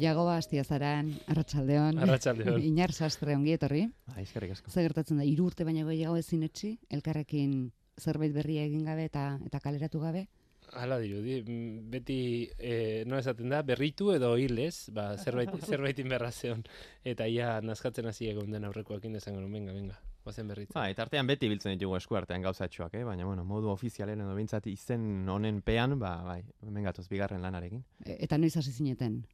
Jagoba 0.00 0.36
Astiazaran, 0.40 1.12
Arratsaldeon. 1.28 1.98
Arratsaldeon. 2.00 2.60
Inar 2.70 2.92
sastre 2.92 3.36
ongi 3.36 3.54
etorri. 3.56 3.84
Ah, 4.08 4.20
eskerrik 4.22 4.56
asko. 4.56 4.72
Zer 4.72 4.88
gertatzen 4.88 5.20
da? 5.20 5.26
Hiru 5.28 5.50
urte 5.50 5.66
baina 5.68 5.84
gehiago 5.88 6.16
ezin 6.20 6.44
etxi, 6.46 6.74
elkarrekin 6.90 7.70
zerbait 8.00 8.32
berria 8.32 8.64
egin 8.64 8.86
gabe 8.88 9.04
eta 9.10 9.34
eta 9.46 9.60
kaleratu 9.60 10.00
gabe. 10.00 10.26
Hala 10.78 11.00
dirudi, 11.02 11.40
beti 11.90 12.18
eh, 12.56 13.02
no 13.06 13.18
esaten 13.18 13.50
da, 13.50 13.58
berritu 13.66 14.12
edo 14.14 14.36
hilez, 14.38 14.92
ba, 14.94 15.16
zerbait, 15.18 15.50
zerbaitin 15.70 16.08
berra 16.12 16.30
zeon. 16.30 16.62
Eta 17.04 17.26
ia 17.26 17.56
nazkatzen 17.64 18.06
hasi 18.06 18.30
egon 18.30 18.54
den 18.54 18.68
aurrekoakin 18.68 19.18
esango 19.18 19.40
nuen, 19.42 19.56
venga, 19.56 19.74
venga, 19.74 19.98
guazen 20.22 20.52
berritzen. 20.52 20.76
Ba, 20.78 20.86
eta 20.92 21.02
artean 21.08 21.26
beti 21.26 21.50
biltzen 21.50 21.74
ditugu 21.74 21.98
eskuartean 21.98 22.46
gauzatxoak, 22.46 22.94
eh? 23.00 23.02
baina 23.08 23.26
bueno, 23.26 23.44
modu 23.44 23.72
ofizialen 23.74 24.22
edo 24.22 24.36
bintzat 24.38 24.70
izen 24.70 25.28
honen 25.28 25.60
pean, 25.66 25.98
ba, 25.98 26.14
bai, 26.28 26.40
hemen 26.62 26.86
gatoz 26.86 27.08
bigarren 27.10 27.42
lanarekin. 27.42 27.82
E, 28.06 28.20
eta 28.28 28.38
noiz 28.38 28.54
hasi 28.60 28.70
zineten? 28.70 29.24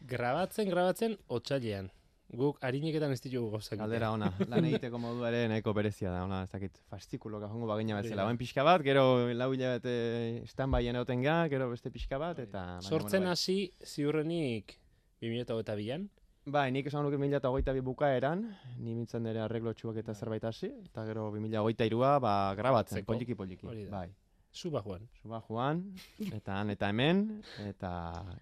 Grabatzen, 0.00 0.68
grabatzen, 0.70 1.16
otxailean. 1.28 1.90
Guk 2.30 2.60
hariniketan 2.62 3.10
ez 3.10 3.18
ditugu 3.24 3.48
gauzak. 3.56 3.78
Galdera 3.80 4.12
ona, 4.14 4.28
lan 4.52 4.66
egiteko 4.68 5.00
modu 5.02 5.24
ere 5.26 5.42
nahiko 5.50 5.72
berezia 5.74 6.12
da, 6.12 6.22
ona, 6.28 6.44
ez 6.46 6.52
dakit, 6.52 6.78
fastikuloka 6.92 7.48
jongo 7.50 7.66
bagina 7.66 7.98
bezala. 7.98 8.28
Bain 8.28 8.38
pixka 8.38 8.62
bat, 8.66 8.84
gero 8.86 9.02
lau 9.34 9.48
hilabete 9.54 10.44
stand-byen 10.46 11.00
egoten 11.00 11.26
ga, 11.26 11.40
gero 11.50 11.66
beste 11.72 11.90
pixka 11.90 12.20
bat, 12.22 12.38
eta... 12.38 12.62
Sortzen 12.86 13.24
bueno, 13.24 13.34
hasi 13.34 13.72
ziurrenik 13.82 14.76
2008an. 15.24 16.06
bai. 16.06 16.54
bai, 16.54 16.64
nik 16.70 16.86
esan 16.86 17.02
nuke 17.02 17.18
2008 17.18 17.82
bukaeran, 17.90 18.46
ni 18.78 18.94
mintzen 18.94 19.26
ere 19.26 19.42
arreglotxuak 19.48 19.98
eta 19.98 20.14
zerbait 20.14 20.46
hasi, 20.46 20.70
eta 20.86 21.04
gero 21.10 21.32
2008 21.34 21.98
ba, 22.22 22.54
grabatzen, 22.54 23.02
Zeko. 23.02 23.12
poliki 23.12 23.34
poliki. 23.34 23.66
Hori 23.66 23.88
da. 23.88 24.04
Bai, 24.04 24.14
Zuba 24.52 24.82
joan. 24.82 25.08
suba 25.22 25.40
joan, 25.46 25.84
eta 26.32 26.56
han 26.60 26.70
eta 26.70 26.88
hemen, 26.90 27.20
eta 27.62 27.90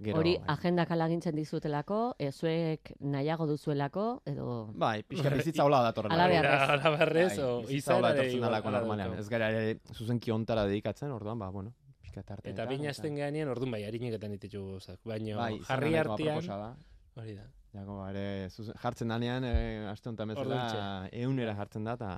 gero... 0.01 0.19
Hori 0.19 0.37
bai. 0.39 0.47
agendak 0.55 0.91
alagintzen 0.97 1.37
dizutelako, 1.37 1.99
e, 2.19 2.31
zuek 2.33 2.95
nahiago 3.01 3.47
duzuelako, 3.51 4.07
edo... 4.27 4.73
Bai, 4.73 5.03
pixka 5.05 5.35
bizitza 5.35 5.67
hola 5.69 5.83
datorrela. 5.91 6.17
Ala 6.17 6.31
behar 6.33 6.49
ez. 6.49 6.71
Ala 6.77 6.95
barrez, 6.97 7.39
o 7.45 7.51
bizitza 7.67 7.99
hola 7.99 8.15
izan 8.15 8.25
etortzen 8.25 8.47
dalako 8.47 8.75
normalean. 8.79 9.19
Ez 9.21 9.29
gara 9.29 9.53
zuzenki 9.93 10.33
ontara 10.33 10.65
dedikatzen, 10.71 11.13
orduan, 11.13 11.39
ba, 11.45 11.53
bueno, 11.53 11.75
pixka 12.01 12.25
tarte. 12.25 12.49
Eta 12.55 12.65
bina 12.73 12.89
azten 12.95 13.21
geanean, 13.21 13.53
orduan 13.53 13.77
bai, 13.77 13.85
harineketan 13.85 14.37
ditugu 14.39 14.79
gauzak. 14.79 15.01
Baina 15.05 15.37
bai, 15.37 15.53
jarri 15.69 15.93
da. 15.93 16.75
hori 17.21 17.37
da. 17.37 17.49
Jago, 17.77 18.01
ere, 18.09 18.49
zuzen, 18.49 18.75
jartzen 18.81 19.13
danean, 19.13 19.45
e, 19.45 19.57
aste 19.93 20.09
honetan 20.09 20.33
bezala, 20.33 21.09
eunera 21.13 21.53
jartzen 21.59 21.85
da, 21.85 22.01
eta, 22.01 22.15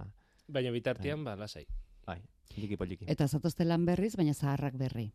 Baina 0.51 0.71
bitartean, 0.75 1.25
ba, 1.27 1.35
lasai. 1.39 1.67
bai, 2.07 2.21
poliki 2.55 2.77
poliki. 2.77 3.05
Eta 3.09 3.27
zatozte 3.29 3.65
lan 3.65 3.85
berriz, 3.87 4.15
baina 4.19 4.35
zaharrak 4.35 4.77
berri. 4.81 5.11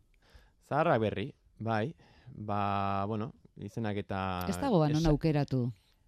Zaharrak 0.68 1.00
berri, 1.00 1.26
bai, 1.58 1.94
ba, 2.34 3.04
bueno, 3.06 3.32
izenak 3.56 3.96
eta... 4.02 4.20
Ez 4.48 4.56
dago 4.60 4.80
ba, 4.82 4.88
non 4.88 5.02
esa- 5.02 5.10
aukeratu. 5.14 5.66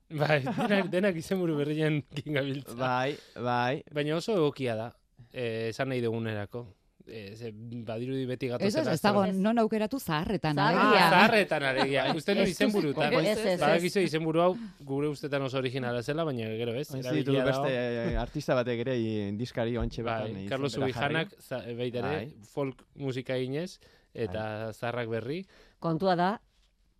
Bai, 0.08 0.40
denak, 0.40 0.88
denak 0.88 1.16
izenburu 1.20 1.56
berrien 1.58 2.00
gingabiltza. 2.16 2.74
Bai, 2.80 3.16
bai, 3.36 3.82
Baina 3.92 4.16
oso 4.16 4.32
egokia 4.38 4.74
da, 4.74 4.86
eh, 5.32 5.68
esan 5.68 5.90
nahi 5.92 6.00
dugunerako. 6.00 6.64
Eh, 7.10 7.52
badirudi 7.86 8.26
beti 8.26 8.48
gato 8.48 8.64
Ez, 8.64 8.74
ez, 8.76 9.00
dago 9.00 9.26
non 9.32 9.58
aukeratu 9.58 9.98
zaharretan. 9.98 10.58
Alegia. 10.58 11.06
Ah, 11.06 11.10
zaharretan 11.10 11.62
alegia. 11.62 12.02
Uste 12.14 12.34
nu 12.34 12.42
Ez 12.42 12.48
duzu- 12.50 12.52
izenburutan. 12.68 13.14
Ez, 13.14 13.38
ez, 13.38 13.46
ez. 13.54 13.60
Badakizu 13.60 14.00
izenburu 14.00 14.40
hau 14.42 14.56
gure 14.80 15.08
ustetan 15.08 15.42
oso 15.42 15.56
originala 15.58 16.02
zela, 16.02 16.24
baina 16.24 16.48
gero 16.48 16.74
ez. 16.74 16.92
ez 16.94 17.04
dago. 17.04 17.44
beste 17.44 17.70
eh, 18.12 18.16
artista 18.18 18.54
batek 18.54 18.80
ere 18.80 18.98
i- 18.98 19.32
diskari 19.36 19.76
ontxe 19.76 20.02
Bai, 20.02 20.20
bertan. 20.22 20.36
izen 20.36 20.48
Carlos. 20.48 20.76
Ubijanak 20.76 21.32
ere 21.50 22.02
Bai. 22.02 22.34
folk 22.52 22.84
musika 22.94 23.36
eginez 23.36 23.78
eta 24.12 24.72
zarrak 24.72 25.08
berri. 25.08 25.46
Kontua 25.78 26.14
da, 26.16 26.40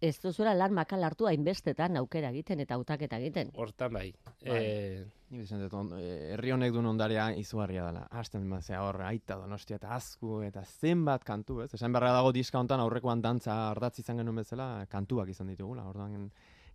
ez 0.01 0.21
duzuela 0.21 0.55
lan 0.55 0.73
makal 0.73 1.03
hartu 1.05 1.27
hainbestetan 1.27 1.97
aukera 1.97 2.31
egiten 2.31 2.61
eta 2.61 2.75
hautaketa 2.75 3.19
egiten. 3.19 3.51
Hortan 3.55 3.93
bai. 3.93 4.15
Bai. 4.45 4.57
Eh, 4.57 5.05
Nik 5.29 5.43
esan 5.45 5.61
dut, 5.61 5.75
eh, 5.99 6.33
herri 6.33 6.55
honek 6.55 6.73
duen 6.73 6.87
ondarea 6.89 7.27
izugarria 7.37 7.83
dela. 7.85 8.07
Hasten 8.17 8.47
mazea 8.49 8.81
hor, 8.81 8.97
aita 9.05 9.37
donostia 9.37 9.77
eta 9.77 9.91
azku 9.93 10.41
eta 10.47 10.63
zenbat 10.65 11.25
kantu, 11.25 11.61
ez? 11.65 11.69
Esan 11.77 11.93
beharra 11.93 12.15
dago 12.17 12.31
diska 12.33 12.59
hontan 12.59 12.81
aurrekoan 12.81 13.21
dantza 13.21 13.57
ardatz 13.71 13.99
izan 14.01 14.23
genuen 14.23 14.41
bezala, 14.41 14.87
kantuak 14.89 15.29
izan 15.29 15.51
ditugula. 15.53 15.85
Orduan 15.91 16.31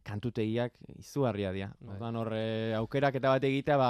kantutegiak 0.05 0.77
izugarria 0.99 1.51
dira. 1.55 1.71
Bai. 1.79 1.95
Orduan 1.95 2.19
hor 2.21 2.31
eh, 2.37 2.75
aukerak 2.77 3.17
eta 3.17 3.33
bat 3.33 3.49
egitea, 3.49 3.77
ba, 3.81 3.89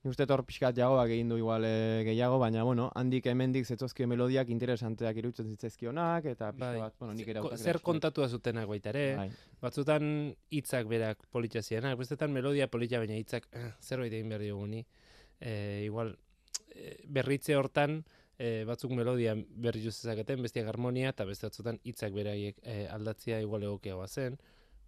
nik 0.00 0.10
uste 0.14 0.24
dut 0.24 0.32
hor 0.32 0.42
pixkat 0.48 0.78
jagoak 0.78 1.10
egin 1.12 1.28
du 1.28 1.36
igual 1.36 1.64
eh, 1.68 2.00
gehiago, 2.06 2.38
baina, 2.40 2.62
bueno, 2.64 2.86
handik 2.96 3.26
hemendik 3.28 3.66
zetzozkio 3.68 4.06
melodiak 4.08 4.48
interesanteak 4.48 5.18
irutzen 5.20 5.50
zitzaizkionak, 5.52 6.24
eta 6.32 6.52
pixka 6.54 6.70
bai. 6.70 6.78
bat, 6.80 6.94
bueno, 6.98 7.14
nik 7.18 7.28
hautak 7.36 7.58
Zer 7.60 7.74
ere- 7.76 7.84
kontatua 7.84 8.28
zutenak 8.32 8.68
baita 8.70 8.88
ere. 8.94 9.04
Bai. 9.18 9.28
Batzutan 9.60 10.06
hitzak 10.56 10.88
berak 10.88 11.26
politxa 11.30 11.60
zirenak, 11.62 11.98
bestetan 12.00 12.32
melodia 12.32 12.66
politxa 12.72 12.98
baina 13.02 13.18
hitzak 13.20 13.48
eh, 13.52 13.72
zerbait 13.82 14.12
egin 14.16 14.32
behar 14.32 14.40
dioguni. 14.46 14.86
Eh, 15.40 15.82
igual 15.84 16.14
eh, 16.74 16.96
berritze 17.04 17.56
hortan 17.56 18.00
eh, 18.38 18.64
batzuk 18.64 18.92
melodia 18.96 19.34
berri 19.36 19.82
zezaketen, 19.84 20.40
bestiak 20.40 20.66
harmonia, 20.72 21.10
eta 21.12 21.26
beste 21.28 21.46
batzutan 21.50 21.76
hitzak 21.84 22.16
beraiek 22.16 22.56
eh, 22.62 22.86
aldatzea 22.88 23.42
igual 23.44 23.68
egokiagoa 23.68 24.08
zen. 24.08 24.40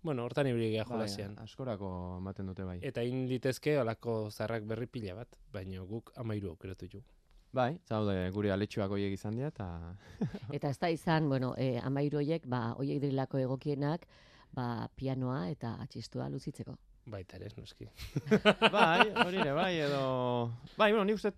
Bueno, 0.02 0.24
hortan 0.24 0.46
ibili 0.50 0.70
geha 0.72 0.84
Bai, 0.84 0.96
jolasean. 0.96 1.36
askorako 1.38 1.88
ematen 2.18 2.46
dute 2.50 2.64
bai. 2.66 2.78
Eta 2.82 3.02
egin 3.06 3.28
litezke 3.30 3.76
alako 3.78 4.30
zarrak 4.30 4.64
berri 4.66 4.86
pila 4.86 5.14
bat, 5.14 5.36
baina 5.52 5.84
guk 5.86 6.12
amairu 6.16 6.50
aukeratu 6.50 6.88
jugu. 6.90 7.04
Bai, 7.52 7.78
zaude 7.86 8.30
gure 8.32 8.50
aletxuak 8.50 8.90
hoiek 8.90 9.12
izan 9.12 9.36
dira, 9.36 9.48
eta 9.48 9.68
Eta 10.56 10.70
ez 10.70 10.78
da 10.78 10.88
izan, 10.90 11.28
bueno, 11.28 11.54
e, 11.58 11.78
amairu 11.78 12.18
hoiek, 12.18 12.46
ba, 12.48 12.72
hoiek 12.78 13.00
dirilako 13.00 13.38
egokienak, 13.38 14.06
ba, 14.56 14.88
pianoa 14.96 15.50
eta 15.50 15.76
atxistua 15.84 16.28
luzitzeko. 16.32 16.76
Baita 17.04 17.36
ere, 17.36 17.48
noski. 17.58 17.88
bai, 18.74 19.08
hori 19.24 19.40
ere, 19.42 19.52
bai, 19.56 19.72
edo... 19.82 20.02
Bai, 20.76 20.92
bueno, 20.92 21.02
nik 21.08 21.18
uste, 21.18 21.32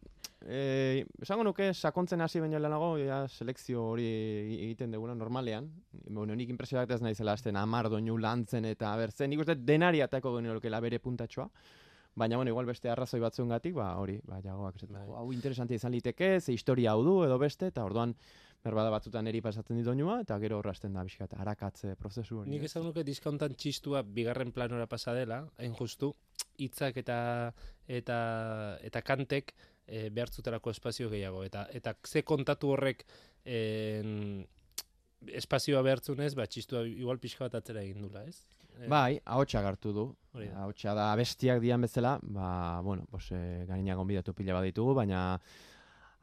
eh, 0.45 1.05
esango 1.25 1.47
nuke 1.47 1.71
sakontzen 1.73 2.21
hasi 2.21 2.43
baino 2.43 2.61
lehenago, 2.61 2.91
ja, 3.01 3.23
selekzio 3.33 3.87
hori 3.95 4.07
egiten 4.59 4.93
dugula 4.93 5.15
normalean. 5.17 5.71
Bueno, 6.05 6.37
nik 6.37 6.53
impresioak 6.53 6.93
ez 6.93 7.01
naizela 7.05 7.33
azten 7.33 7.57
amar 7.57 7.89
doinu 7.89 8.19
lantzen 8.21 8.69
eta 8.69 8.93
bertzen, 9.01 9.33
nik 9.33 9.41
uste 9.41 9.57
denari 9.57 10.05
atako 10.05 10.37
genuelokela 10.37 10.83
bere 10.85 11.01
puntatxoa. 11.01 11.49
Baina, 12.15 12.37
bueno, 12.37 12.53
igual 12.53 12.69
beste 12.69 12.91
arrazoi 12.93 13.19
batzuengatik, 13.25 13.75
ba, 13.75 13.89
hori, 13.99 14.21
ba, 14.29 14.37
jagoak 14.45 14.77
Bai. 14.87 15.07
"Jo, 15.07 15.17
hau 15.19 15.33
interesantia 15.33 15.81
izan 15.81 15.93
liteke, 15.93 16.41
ze 16.41 16.53
historia 16.53 16.93
hau 16.93 17.03
du 17.03 17.25
edo 17.25 17.39
beste, 17.39 17.73
eta 17.73 17.83
orduan, 17.85 18.15
berbada 18.65 18.91
batzutan 18.95 19.29
eri 19.29 19.43
pasatzen 19.45 19.77
dit 19.77 19.85
doinua, 19.87 20.21
eta 20.25 20.39
gero 20.41 20.59
horrazten 20.59 20.95
da 20.97 21.05
pixkat 21.05 21.37
arakatze 21.37 21.95
prozesu 22.01 22.41
hori. 22.41 22.51
Nik 22.55 22.65
esan 22.71 22.87
nuke 22.87 23.05
diskontan 23.05 23.57
txistua 23.61 24.03
bigarren 24.03 24.55
planora 24.57 24.89
pasa 24.91 25.13
dela, 25.17 25.43
hain 25.61 25.77
justu, 25.77 26.15
hitzak 26.65 26.97
eta 27.03 27.19
eta 27.85 28.19
eta 28.89 29.03
kantek 29.05 29.53
e, 29.87 30.09
behartzutelako 30.09 30.73
espazio 30.73 31.11
gehiago 31.13 31.45
eta 31.45 31.67
eta 31.77 31.93
ze 32.09 32.23
kontatu 32.25 32.73
horrek 32.73 33.05
en, 33.45 34.47
espazioa 35.33 35.83
behartzunez, 35.85 36.33
ba 36.37 36.47
txistua 36.49 36.85
igual 36.89 37.21
pixka 37.21 37.47
bat 37.47 37.61
atzera 37.61 37.85
egin 37.85 38.03
dula, 38.05 38.25
ez? 38.29 38.41
Eh, 38.75 38.89
Bai, 38.91 39.21
ahotsak 39.25 39.65
hartu 39.69 39.93
du. 39.95 40.07
Ahotsa 40.35 40.95
da 40.97 41.11
abestiak 41.13 41.61
dian 41.63 41.85
bezala, 41.85 42.17
ba, 42.23 42.81
bueno, 42.83 43.07
pues, 43.11 43.31
eh, 43.33 43.65
garina 43.69 43.95
gonbidatu 43.95 44.35
pila 44.35 44.57
bat 44.57 44.67
ditugu, 44.67 44.95
baina 44.99 45.41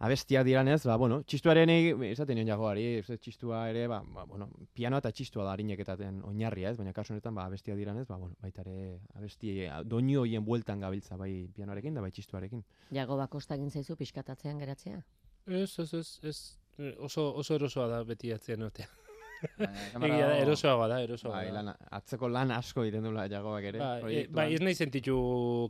abestiak 0.01 0.45
diranez, 0.45 0.79
ba, 0.89 0.95
bueno, 0.97 1.21
txistuaren 1.29 1.71
esaten 2.09 2.39
nion 2.39 2.49
jagoari, 2.49 2.85
txistua 3.05 3.63
ere, 3.69 3.85
ba, 3.91 4.01
ba, 4.15 4.25
bueno, 4.29 4.47
pianoa 4.73 5.01
eta 5.03 5.11
txistua 5.13 5.45
da 5.45 5.53
harineketaten 5.53 6.21
oinarria, 6.27 6.71
ez, 6.71 6.77
baina 6.79 6.93
kasu 6.97 7.13
honetan, 7.13 7.37
ba, 7.37 7.45
abestiak 7.49 7.77
diranez, 7.79 8.07
ba, 8.09 8.17
bueno, 8.21 8.35
baita 8.41 8.65
ere, 8.65 8.97
abesti, 9.19 9.53
doinu 9.85 10.23
hoien 10.23 10.45
bueltan 10.47 10.81
gabiltza, 10.81 11.19
bai 11.21 11.31
pianoarekin 11.55 11.97
da 11.97 12.05
bai 12.05 12.11
txistuarekin. 12.15 12.63
Jago 12.97 13.19
bakosta 13.21 13.57
egin 13.59 13.69
zaizu 13.69 13.97
pixkatatzean 13.99 14.61
geratzea. 14.63 15.03
Ez, 15.47 15.69
ez, 15.79 15.93
ez, 15.93 16.07
ez, 16.23 16.37
oso, 16.97 17.31
oso 17.37 17.57
erosoa 17.57 17.87
da 17.91 18.03
beti 18.07 18.33
atzean 18.33 18.65
otea. 18.69 18.89
Egia 19.41 20.27
da, 20.27 20.35
erosoagoa 20.41 20.87
da, 20.91 20.99
erosoagoa 21.05 21.39
Bai, 21.41 21.51
lan, 21.55 21.71
atzeko 21.97 22.29
lan 22.29 22.51
asko 22.55 22.83
egiten 22.85 23.03
dula 23.07 23.27
jagoak 23.31 23.63
ere. 23.71 23.79
Bai, 23.79 24.13
e, 24.15 24.27
bai, 24.29 24.47
ez 24.55 24.61
nahi 24.61 24.75
sentitu 24.77 25.15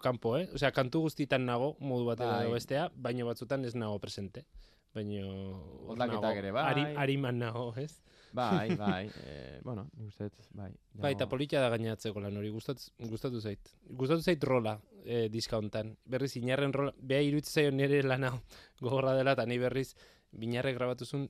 kanpo, 0.04 0.36
eh? 0.40 0.48
Osea, 0.58 0.72
kantu 0.76 1.06
guztitan 1.08 1.46
nago, 1.48 1.76
modu 1.80 2.06
batera 2.12 2.38
Bai. 2.38 2.46
edo 2.48 2.56
bestea, 2.58 2.90
baina 2.96 3.26
batzutan 3.28 3.66
ez 3.66 3.76
nago 3.76 4.00
presente. 4.04 4.46
Moldaketak 4.94 6.22
nago, 6.22 6.38
ere, 6.42 6.52
bai. 6.56 6.64
Ari, 6.72 6.86
ariman 7.06 7.40
nago, 7.40 7.66
ez? 7.80 7.94
Bai, 8.34 8.76
bai, 8.80 9.10
eh, 9.26 9.60
bueno, 9.64 9.88
nik 9.98 10.08
uste 10.12 10.30
dut, 10.30 10.48
bai. 10.56 10.70
Bai, 10.94 11.14
eta 11.14 11.26
jago- 11.26 11.32
polita 11.34 11.62
da 11.64 11.70
gainatzeko 11.74 12.24
lan 12.24 12.38
hori, 12.40 12.50
gustatu, 12.52 12.92
gustatu 13.12 13.42
zait. 13.44 13.72
Gustatu 13.88 14.24
zait 14.24 14.44
rola 14.44 14.78
e, 15.04 15.28
diska 15.32 15.58
hontan. 15.60 15.96
Berriz, 16.06 16.36
inarren 16.40 16.74
rola, 16.76 16.94
beha 16.98 17.24
iruditzen 17.28 17.62
zaio 17.64 17.72
nire 17.76 18.04
lan 18.04 18.24
hau 18.30 18.38
gogorra 18.84 19.16
dela, 19.18 19.36
eta 19.38 19.46
ni 19.48 19.58
berriz, 19.60 19.94
binarrek 20.32 20.78
grabatuzun 20.78 21.28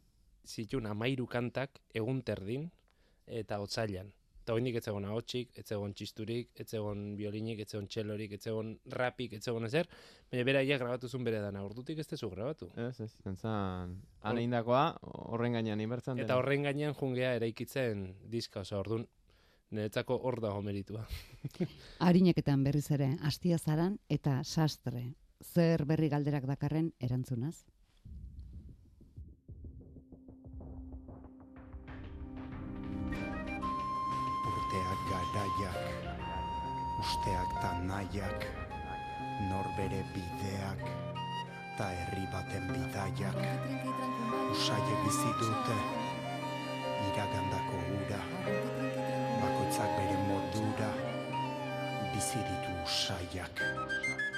zitun 0.48 0.88
amairu 0.90 1.28
kantak 1.28 1.82
egun 1.94 2.22
terdin 2.22 2.70
eta 3.28 3.60
otzailan. 3.64 4.12
Eta 4.42 4.56
hoindik 4.58 4.80
ez 4.80 4.84
zegoen 4.88 5.06
ahotsik, 5.06 5.52
ez 5.54 5.68
zegoen 5.68 5.94
txisturik, 5.94 6.50
ez 6.58 6.66
zegoen 6.66 7.12
biolinik, 7.16 7.60
ez 7.62 7.68
zegoen 7.70 7.86
txelorik, 7.94 8.34
ez 8.34 8.42
zegoen 8.42 8.72
rapik, 8.90 9.36
ez 9.38 9.44
zegoen 9.46 9.68
ezer, 9.68 9.90
baina 10.32 10.46
beraiek 10.48 10.82
grabatuzun 10.82 11.28
bere 11.28 11.44
dana, 11.44 11.62
ordutik 11.68 12.02
ez 12.02 12.08
tezu 12.10 12.30
grabatu. 12.32 12.72
Ez, 12.74 12.96
ez, 13.06 13.12
zentzan, 13.22 13.94
han 14.26 14.42
egindakoa, 14.42 14.84
horren 15.30 15.60
gainean 15.60 15.84
inbertzen 15.86 16.20
Eta 16.26 16.40
horren 16.42 16.66
gainean 16.66 16.98
jungea 16.98 17.36
eraikitzen 17.38 18.08
diska, 18.34 18.66
oso 18.66 18.80
orduan 18.82 19.06
niretzako 19.72 20.18
hor 20.26 20.42
dago 20.44 20.62
meritua. 20.66 21.06
Harineketan 22.08 22.66
berriz 22.66 22.88
ere, 22.98 23.14
astia 23.28 23.60
zaran 23.60 24.00
eta 24.10 24.42
sastre. 24.44 25.12
Zer 25.42 25.86
berri 25.90 26.10
galderak 26.10 26.50
dakarren 26.50 26.92
erantzunaz? 27.00 27.56
Garaiak, 35.58 35.76
usteak 37.00 37.50
ta 37.62 37.72
nahiak, 37.84 38.46
norbere 39.50 40.04
bideak, 40.14 40.80
ta 41.78 41.92
herri 41.92 42.26
baten 42.32 42.68
bidaiak, 42.72 43.38
usaiek 44.52 45.00
bizi 45.06 45.32
dute, 45.40 45.78
iragandako 47.12 47.78
ura, 48.00 48.22
bakoitzak 49.42 49.92
bere 49.98 50.18
modura, 50.28 50.92
bizi 52.14 52.40
ditu 52.40 52.72
usaiak. 52.86 54.31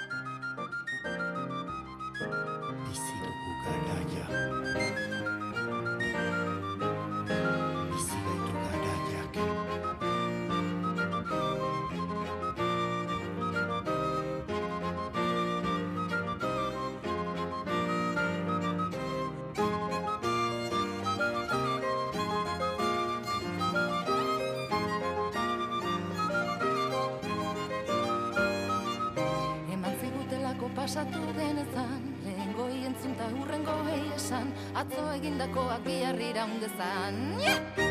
Atzo 34.84 35.04
egindakoak 35.16 35.86
bihar 35.86 36.20
iraundezan 36.20 37.16
yeah! 37.40 37.83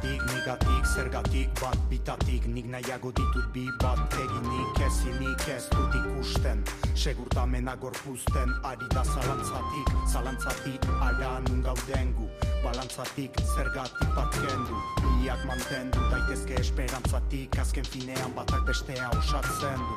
Zugatik, 0.00 0.22
nigatik, 0.32 0.84
zergatik, 0.86 1.48
bat 1.60 1.76
bitatik. 1.90 2.46
Nik 2.48 2.64
nahiago 2.64 3.12
ditut 3.12 3.52
bi 3.52 3.68
bat 3.82 3.98
eginik 4.16 4.80
ezinik 4.86 5.48
ez 5.52 5.68
dut 5.68 5.92
ikusten. 5.92 6.64
Segurtamena 6.94 7.76
gorpuzten, 7.76 8.48
ari 8.64 8.86
da 8.88 9.04
zalantzatik. 9.04 9.92
Zalantzatik, 10.08 10.80
ara 11.02 11.40
nun 11.48 11.60
gauden 11.62 12.14
gu 12.16 12.30
Balantzatik, 12.64 13.36
zergatik 13.54 14.08
bat 14.16 14.32
kendu. 14.32 14.80
Biak 15.20 15.44
mantendu, 15.44 16.00
daitezke 16.08 16.56
esperantzatik. 16.60 17.58
Azken 17.60 17.84
finean 17.84 18.32
batak 18.32 18.64
bestea 18.64 19.10
osatzen 19.18 19.84
du. 19.84 19.96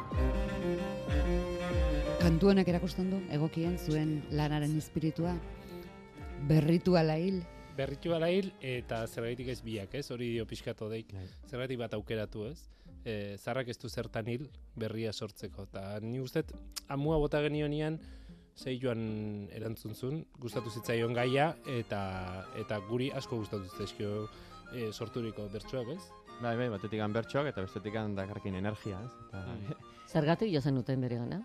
Kantu 2.20 2.52
honek 2.52 2.68
erakusten 2.68 3.10
du, 3.10 3.24
egokien 3.32 3.80
zuen 3.80 4.22
lanaren 4.32 4.76
espiritua, 4.78 5.38
berrituala 6.48 7.16
hil, 7.16 7.44
Berritu 7.78 8.14
ala 8.14 8.30
hil, 8.30 8.52
eta 8.62 9.02
zergaitik 9.08 9.48
ez 9.50 9.62
biak, 9.66 9.96
ez? 9.98 10.06
Hori 10.14 10.30
dio 10.36 10.46
pixkatu 10.46 10.90
deik. 10.92 11.14
Bai. 11.16 11.26
Zergatik 11.50 11.80
bat 11.82 11.96
aukeratu, 11.98 12.46
ez? 12.52 12.68
E, 13.04 13.36
zarrak 13.42 13.72
ez 13.74 13.78
du 13.82 13.90
zertan 13.90 14.30
hil, 14.30 14.46
berria 14.80 15.14
sortzeko. 15.14 15.66
Eta 15.72 16.00
ni 16.04 16.20
guztet, 16.22 16.54
amua 16.94 17.18
bota 17.18 17.42
genionian, 17.42 17.98
zei 18.54 18.78
joan 18.82 19.48
erantzun 19.52 19.96
zuen, 19.98 20.26
gustatu 20.40 20.70
zitzaion 20.70 21.18
gaia, 21.18 21.56
eta 21.80 22.02
eta 22.62 22.78
guri 22.90 23.10
asko 23.12 23.42
gustatu 23.42 23.66
zaizkio 23.78 24.28
e, 24.74 24.92
sorturiko 24.92 25.50
bertsuak, 25.50 25.90
ez? 25.96 26.04
Bai, 26.44 26.56
bai, 26.58 26.70
batetik 26.70 27.02
bertsoak 27.14 27.50
eta 27.50 27.66
bestetik 27.66 27.94
dakarkin 27.94 28.56
energia, 28.56 29.02
ez? 29.02 29.12
Eta, 29.28 29.44
Mm. 29.54 29.92
Zergatik 30.08 30.54
jo 30.54 30.62
zen 30.62 30.76
duten 30.76 31.02
bere 31.02 31.18
gana? 31.18 31.42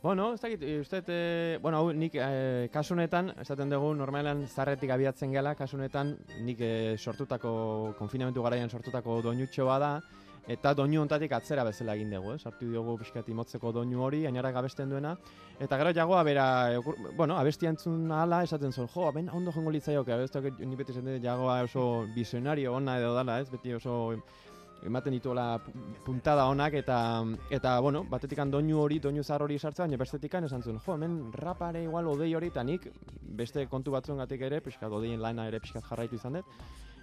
Bueno, 0.00 0.32
ez 0.34 0.40
dakit, 0.40 0.62
e, 0.62 0.78
uste, 0.80 1.02
e, 1.08 1.58
bueno, 1.60 1.78
hau 1.78 1.90
nik 1.92 2.14
e, 2.14 2.68
kasunetan, 2.70 3.32
esaten 3.42 3.72
dugu, 3.72 3.90
normalan 3.98 4.44
zarretik 4.46 4.92
abiatzen 4.94 5.32
gela, 5.34 5.56
kasunetan 5.58 6.12
nik 6.46 6.60
e, 6.62 6.70
sortutako, 6.98 7.94
konfinamentu 7.98 8.44
garaian 8.46 8.70
sortutako 8.70 9.18
doinutxo 9.26 9.66
bada, 9.66 9.96
eta 10.48 10.70
doinu 10.72 11.02
ontatik 11.02 11.34
atzera 11.34 11.64
bezala 11.66 11.96
egin 11.98 12.14
dugu, 12.14 12.36
eh? 12.36 12.38
sartu 12.38 12.70
diogu 12.70 12.94
pixkat 13.02 13.26
imotzeko 13.28 13.72
doinu 13.74 14.04
hori, 14.06 14.22
ainarak 14.30 14.54
abesten 14.62 14.88
duena, 14.88 15.16
eta 15.58 15.76
gero 15.82 15.90
jagoa 15.92 16.22
bera, 16.24 16.46
okur- 16.78 17.10
bueno, 17.18 17.34
abestia 17.36 17.68
entzun 17.74 18.06
ahala, 18.12 18.44
esaten 18.46 18.72
zuen, 18.72 18.88
jo, 18.94 19.10
ben, 19.12 19.28
ondo 19.34 19.50
jongo 19.52 19.74
litzaioke, 19.74 20.14
abestak 20.14 20.46
ni 20.60 20.76
beti 20.78 20.94
esaten 20.94 21.18
jagoa 21.20 21.58
oso 21.66 22.06
visionario 22.14 22.72
ona 22.78 23.00
edo 23.02 23.16
dala, 23.18 23.40
ez, 23.42 23.50
beti 23.50 23.74
oso 23.74 24.14
ematen 24.86 25.12
dituela 25.12 25.58
pu- 25.62 25.74
puntada 26.04 26.46
onak 26.46 26.74
eta 26.74 26.98
eta 27.50 27.78
bueno, 27.80 28.04
batetik 28.04 28.38
doinu 28.38 28.80
hori, 28.80 28.98
doinu 28.98 29.22
zahar 29.22 29.42
hori 29.42 29.58
sartzea, 29.58 29.86
baina 29.86 29.96
bestetik 29.96 30.34
esan 30.34 30.62
zuen, 30.62 30.78
jo, 30.78 30.94
hemen 30.94 31.32
rapare 31.32 31.82
igual 31.82 32.06
odei 32.06 32.34
hori 32.34 32.48
eta 32.48 32.62
nik 32.62 32.90
beste 33.22 33.66
kontu 33.66 33.90
batzuengatik 33.90 34.40
ere, 34.40 34.60
pixkat 34.60 34.92
odeien 34.92 35.20
lana 35.20 35.46
ere 35.48 35.60
pixkat 35.60 35.84
jarraitu 35.84 36.16
izan 36.16 36.32
dut. 36.34 36.44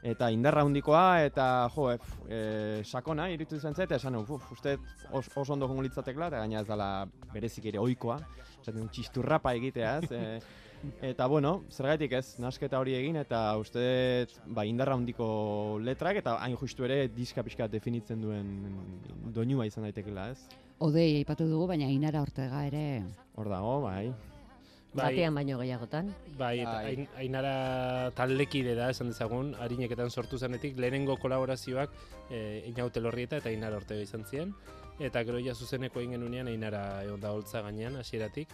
Eta 0.06 0.30
indarra 0.30 0.62
handikoa 0.62 1.24
eta 1.25 1.68
jo, 1.74 1.89
e, 1.92 1.98
e, 2.30 2.83
sakona 2.83 3.30
iritu 3.33 3.56
izan 3.56 3.74
zait, 3.74 3.92
esan 3.92 4.16
uf, 4.16 4.51
uste 4.51 4.78
os, 5.12 5.25
oso 5.36 5.54
ondo 5.54 5.68
jongo 5.68 5.81
litzatekla, 5.81 6.28
eta 6.28 6.44
gaina 6.44 6.60
ez 6.62 6.68
dela 6.68 7.07
berezik 7.33 7.66
ere 7.71 7.80
ohikoa, 7.80 8.19
esaten 8.62 8.88
txisturrapa 8.94 9.56
egitea, 9.57 9.95
ez? 9.98 10.12
E, 10.12 10.65
Eta 11.02 11.28
bueno, 11.28 11.64
zergatik 11.72 12.12
ez, 12.18 12.40
nasketa 12.40 12.80
hori 12.80 12.96
egin 12.96 13.16
eta 13.22 13.58
uste 13.58 14.28
ba, 14.46 14.66
indarra 14.66 14.94
handiko 14.98 15.80
letrak 15.82 16.18
eta 16.22 16.38
hain 16.44 16.56
justu 16.58 16.86
ere 16.86 17.08
diska 17.08 17.44
pixka 17.44 17.68
definitzen 17.68 18.22
duen 18.22 18.54
doinua 19.34 19.66
izan 19.66 19.84
daitekela, 19.88 20.30
ez? 20.32 20.40
odei 20.80 21.16
aipatu 21.18 21.46
dugu, 21.48 21.68
baina 21.68 21.88
Inara 21.88 22.22
Ortega 22.22 22.66
ere 22.68 23.04
Hor 23.36 23.48
dago, 23.50 23.82
bai. 23.82 24.14
Batean 24.96 25.36
baino 25.36 25.58
gehiagotan. 25.60 26.14
Bai, 26.38 26.60
eta 26.62 26.72
Bai. 26.72 26.86
Ain- 26.94 27.10
Ainara 27.20 28.12
taldekide 28.16 28.76
da 28.76 28.90
esan 28.94 29.10
dezagun, 29.12 29.54
harineketan 29.60 30.09
sortu 30.09 30.38
zenetik, 30.40 30.78
lehenengo 30.80 31.18
kolaborazioak 31.19 31.92
e, 32.30 32.64
Inaute 32.69 33.02
Lorrieta 33.04 33.38
eta 33.42 33.50
Ainara 33.52 33.76
Ortega 33.81 34.02
izan 34.02 34.24
ziren. 34.26 34.54
Eta 35.00 35.24
gero 35.28 35.40
ja 35.44 35.54
zuzeneko 35.54 36.00
egin 36.00 36.16
genunean 36.16 36.48
Ainara 36.48 37.04
egon 37.04 37.19
da 37.19 37.33
holtza 37.36 37.62
gainean 37.62 37.98
hasieratik. 38.00 38.48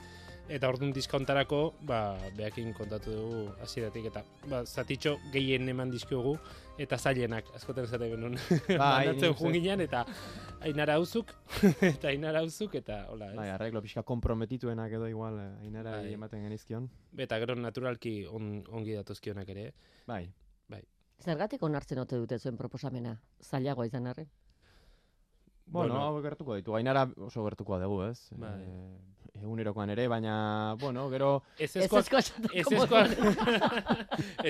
Eta 0.52 0.68
orduan 0.68 0.92
diskontarako, 0.92 1.60
ba, 1.88 2.18
behakin 2.36 2.74
kontatu 2.76 3.14
dugu 3.16 3.38
hasieratik 3.64 4.10
eta 4.10 4.24
ba, 4.52 4.66
zatitxo 4.68 5.14
gehien 5.32 5.70
eman 5.72 5.92
dizkiogu 5.94 6.34
eta 6.82 6.98
zailenak, 6.98 7.48
askotan 7.56 7.88
esaten 7.88 8.12
genuen. 8.12 8.36
Bai, 8.68 8.76
Banatzen 8.82 9.30
nik 9.30 9.38
uste- 9.38 9.46
jun 9.46 9.56
ginen 9.56 9.84
eta 9.86 10.04
Ainara 10.68 10.98
hauzuk, 11.00 11.32
eta 11.94 12.12
Ainara 12.12 12.44
hauzuk, 12.44 12.76
eta 12.82 13.06
hola, 13.14 13.32
ez? 13.32 13.38
Bai, 13.40 13.48
arreglo 13.54 13.82
pixka 13.82 14.04
komprometituenak 14.04 14.92
edo 15.00 15.08
igual 15.08 15.40
eh, 15.40 15.50
ainara 15.64 15.96
Bai. 16.02 16.14
ematen 16.20 16.44
genizkion. 16.44 16.90
Eta 17.18 17.40
gero 17.40 17.56
naturalki 17.56 18.26
on, 18.28 18.58
ongi 18.70 18.94
datozkionak 19.00 19.50
ere. 19.56 19.72
Bai. 20.08 20.26
Zergatik 21.22 21.62
onartzen 21.62 22.00
ote 22.02 22.18
dute 22.18 22.40
zuen 22.42 22.56
proposamena? 22.58 23.12
Zailagoa 23.46 23.86
izan 23.86 24.08
arren? 24.10 24.26
Bueno, 25.72 26.00
hau 26.02 26.16
gertuko 26.24 26.56
ditu. 26.58 26.74
Ainara 26.76 27.04
oso 27.22 27.44
gertukoa 27.46 27.78
dugu, 27.84 28.02
ez? 28.10 28.26
Bai. 28.42 28.56
Eh, 28.66 29.21
egunerokoan 29.40 29.90
ere, 29.94 30.08
baina, 30.12 30.76
bueno, 30.80 31.08
gero... 31.10 31.44
Ez 31.58 31.76
Ez 31.76 31.86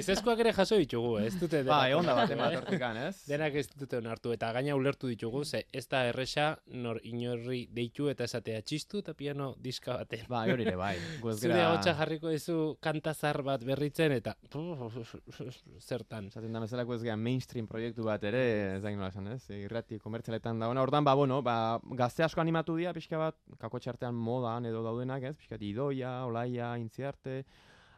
ezkoak, 0.09 0.39
ere 0.43 0.53
jaso 0.53 0.77
ditugu, 0.79 1.17
ez 1.21 1.35
dute. 1.39 1.61
Bai, 1.67 1.93
onda 1.93 2.15
baten 2.17 2.38
bat 2.41 2.51
Eh? 2.51 2.57
hortikan, 2.57 2.97
ez? 2.97 3.21
Denak 3.29 3.55
ez 3.61 3.67
dute 3.77 3.97
onartu 4.01 4.33
eta 4.33 4.51
gaina 4.55 4.75
ulertu 4.75 5.07
ditugu, 5.07 5.43
ze 5.45 5.65
ez 5.71 5.85
da 5.88 6.03
erresa 6.09 6.57
nor 6.73 7.00
inorri 7.03 7.67
deitu 7.71 8.09
eta 8.11 8.23
esatea 8.25 8.61
txistu 8.61 9.00
eta 9.03 9.13
piano 9.13 9.53
diska 9.61 9.97
baten. 10.01 10.25
Bai, 10.29 10.51
hori 10.51 10.65
ere, 10.67 10.75
bai. 10.79 10.95
Ez 10.97 11.38
Zure 11.41 11.61
hotxa 11.69 11.93
jarriko 12.00 12.29
dizu 12.33 12.57
kantazar 12.81 13.41
bat 13.43 13.63
berritzen 13.63 14.11
eta 14.17 14.35
zertan. 15.79 16.27
Esaten 16.31 16.51
da 16.53 16.59
bezalako 16.63 16.95
ez 16.97 17.03
mainstream 17.17 17.67
proiektu 17.67 18.03
bat 18.07 18.23
ere, 18.27 18.43
ez 18.77 18.81
da 18.83 18.91
nola 18.91 19.09
esan, 19.13 19.27
ez? 19.35 19.41
Irrati 19.55 20.00
komertzialetan 20.00 20.59
da 20.59 20.69
ona. 20.71 20.81
Ordan 20.81 21.03
ba, 21.05 21.13
bueno, 21.15 21.41
ba, 21.45 21.79
gazte 21.97 22.23
asko 22.25 22.41
animatu 22.41 22.75
dira 22.77 22.93
pixka 22.93 23.17
bat, 23.21 23.38
kako 23.61 23.79
txartean 23.79 24.15
modan 24.15 24.65
edo 24.72 24.84
daudenak, 24.88 25.28
ez? 25.30 25.36
Pixka 25.38 25.58
bat 25.60 25.68
idoia, 25.68 26.13
olaia, 26.25 26.74
intziarte, 26.82 27.44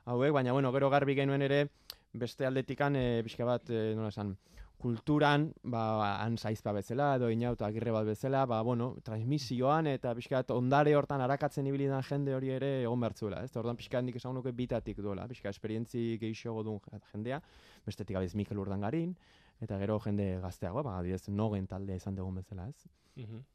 hauek, 0.06 0.34
baina 0.36 0.54
bueno, 0.54 0.74
gero 0.76 0.90
garbi 0.94 1.16
genuen 1.16 1.46
ere, 1.46 1.68
beste 2.14 2.46
aldetikan, 2.46 2.98
e, 3.00 3.22
pixka 3.26 3.48
bat, 3.48 3.70
e, 3.70 3.94
nola 3.96 4.12
esan, 4.12 4.36
kulturan, 4.84 5.46
ba, 5.64 5.84
han 6.20 6.36
zaizpa 6.38 6.74
bezala, 6.76 7.14
edo 7.16 7.30
inauta 7.32 7.70
agirre 7.70 7.94
bat 7.96 8.04
bezala, 8.10 8.42
ba, 8.50 8.60
bueno, 8.68 8.90
transmisioan 9.08 9.88
eta 9.88 10.12
pixkat 10.18 10.52
ondare 10.52 10.96
hortan 11.00 11.24
arakatzen 11.24 11.70
ibili 11.72 11.88
den 11.88 12.04
jende 12.04 12.36
hori 12.36 12.52
ere 12.58 12.72
egon 12.82 13.06
bertzuela, 13.06 13.40
ez? 13.48 13.54
Ordan 13.62 13.80
pixkat 13.80 14.04
nik 14.04 14.20
esan 14.20 14.36
nuke 14.36 14.52
bitatik 14.52 15.00
duela, 15.06 15.28
pixka 15.32 15.54
esperientzi 15.56 16.18
gehiago 16.20 16.66
duen 16.68 17.08
jendea, 17.14 17.40
bestetik 17.88 18.20
abiz 18.20 18.34
Mikel 18.36 18.60
Urdangarin, 18.60 19.16
eta 19.64 19.80
gero 19.80 20.02
jende 20.04 20.28
gazteagoa, 20.44 20.84
ba, 20.84 20.98
adibidez, 21.00 21.30
nogen 21.30 21.70
taldea 21.72 22.02
izan 22.02 22.20
dugun 22.20 22.42
bezala, 22.44 22.68
ez? 22.68 22.92
Mhm. 23.16 23.46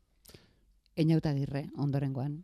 Einauta 0.96 1.34
girre, 1.36 1.68
ondorengoan. 1.76 2.40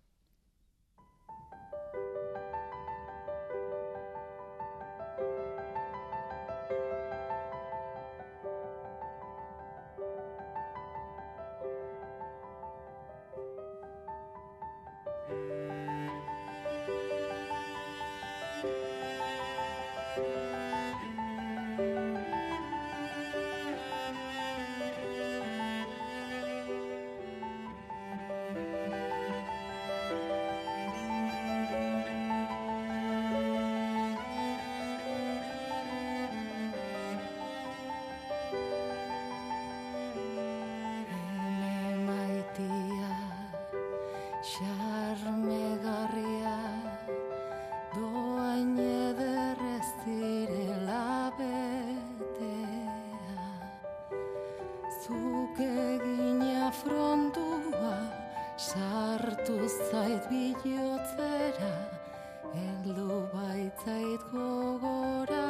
Heldu 62.55 63.29
baitzait 63.35 64.23
gogora, 64.33 65.47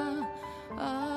ardura. 0.78 1.13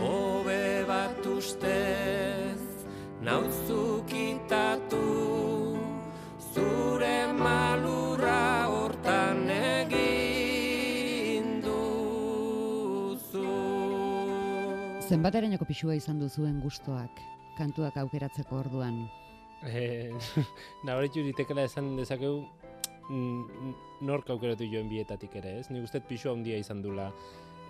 Hobe 0.00 0.84
bat 0.86 1.26
ustez, 1.26 2.60
nauzu 3.22 4.04
kitatu, 4.06 5.76
zure 6.54 7.32
malurra 7.32 8.66
hortan 8.68 9.50
egin 9.50 9.90
duzu. 11.62 13.48
Zenbaterainoko 15.08 15.64
pixua 15.64 15.94
izan 15.94 16.18
duzuen 16.20 16.60
gustoak, 16.60 17.10
kantuak 17.56 17.96
aukeratzeko 17.96 18.56
orduan. 18.56 19.23
Eh, 19.66 20.12
nabaritu 20.86 21.22
ditekela 21.24 21.62
esan 21.64 21.96
dezakegu 21.96 22.44
mm, 23.08 23.72
nork 24.04 24.28
aukeratu 24.30 24.64
joen 24.68 24.88
bietatik 24.92 25.34
ere, 25.40 25.58
ez? 25.60 25.70
Ni 25.70 25.80
gustet 25.80 26.04
pixua 26.08 26.32
handia 26.36 26.58
izan 26.60 26.82
dula 26.84 27.08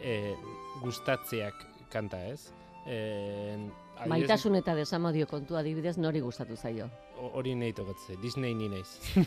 eh, 0.03 0.35
gustatzeak 0.83 1.55
kanta, 1.93 2.19
ez? 2.33 2.51
Eh, 2.87 3.55
adibidez, 3.55 4.09
Maitasun 4.11 4.57
eta 4.59 4.75
desamodio 4.75 5.27
kontua 5.31 5.61
adibidez 5.63 5.97
nori 5.99 6.21
gustatu 6.21 6.57
zaio. 6.57 6.91
ho- 7.17 7.31
Hori 7.39 7.55
nahi 7.55 7.73
tokatze, 7.73 8.17
Disney 8.21 8.55
ni 8.55 8.69
naiz. 8.69 8.99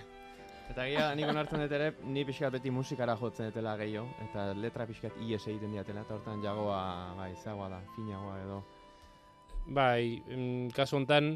Eta 0.70 0.84
gira, 0.86 1.08
nik 1.18 1.26
onartzen 1.32 1.64
dut 1.64 1.72
ere, 1.74 1.88
ni 2.14 2.22
pixkat 2.28 2.52
beti 2.54 2.70
musikara 2.70 3.16
jotzen 3.18 3.48
dutela 3.50 3.72
gehiago, 3.80 4.06
eta 4.28 4.44
letra 4.54 4.86
pixkat 4.86 5.16
ies 5.26 5.40
egiten 5.50 5.72
diatela, 5.74 6.04
eta 6.06 6.14
hortan 6.14 6.42
jagoa, 6.44 6.82
bai, 7.18 7.32
zagoa 7.42 7.68
da, 7.72 7.80
finagoa 7.96 8.36
edo. 8.44 8.60
bai, 9.76 10.22
kasu 10.74 10.96
hontan 10.96 11.34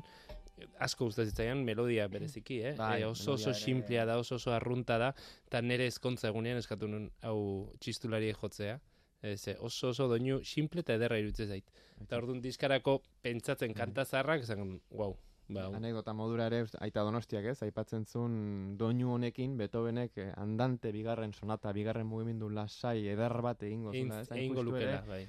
asko 0.83 1.09
gustatzen 1.09 1.33
zitzaidan 1.33 1.65
melodia 1.67 2.07
bereziki, 2.09 2.61
eh? 2.63 2.73
Bai, 2.79 3.03
Eh, 3.03 3.07
oso 3.07 3.33
oso 3.35 3.53
simplea 3.55 4.05
da, 4.07 4.19
oso 4.19 4.37
oso 4.37 4.53
arrunta 4.55 4.99
da, 4.99 5.13
eta 5.49 5.61
nire 5.61 5.87
ezkontza 5.91 6.29
egunean 6.31 6.59
eskatu 6.63 6.89
nun 6.89 7.11
hau 7.23 7.71
txistulari 7.81 8.33
jotzea. 8.33 8.79
Ez, 9.23 9.49
eh, 9.49 9.57
oso 9.59 9.89
oso 9.89 10.07
doinu 10.09 10.43
simple 10.45 10.81
eta 10.81 10.95
ederra 10.95 11.19
iruditzen 11.19 11.49
zait. 11.49 11.71
Eta 12.01 12.17
orduan 12.17 12.41
diskarako 12.41 13.01
pentsatzen 13.23 13.73
Bai. 13.73 13.79
kanta 13.83 14.05
zaharrak, 14.05 14.43
esan, 14.43 14.81
wow, 14.91 15.17
ba, 15.49 15.67
Anekdota 15.77 16.13
modura 16.17 16.47
ere, 16.47 16.65
aita 16.81 17.03
donostiak 17.05 17.45
ez, 17.45 17.59
aipatzen 17.63 18.05
zuen 18.07 18.77
doinu 18.79 19.13
honekin, 19.15 19.57
Beethovenek 19.59 20.17
eh, 20.19 20.33
andante 20.37 20.93
bigarren 20.93 21.33
sonata, 21.33 21.73
bigarren 21.73 22.07
mugimendu 22.07 22.49
lasai, 22.51 23.07
eder 23.09 23.35
bat 23.43 23.63
egingo 23.63 23.93
egin- 23.93 24.09
zuela, 24.09 24.21
ez? 24.23 24.31
Egingo 24.33 24.63
lukela, 24.63 25.03
bai. 25.07 25.27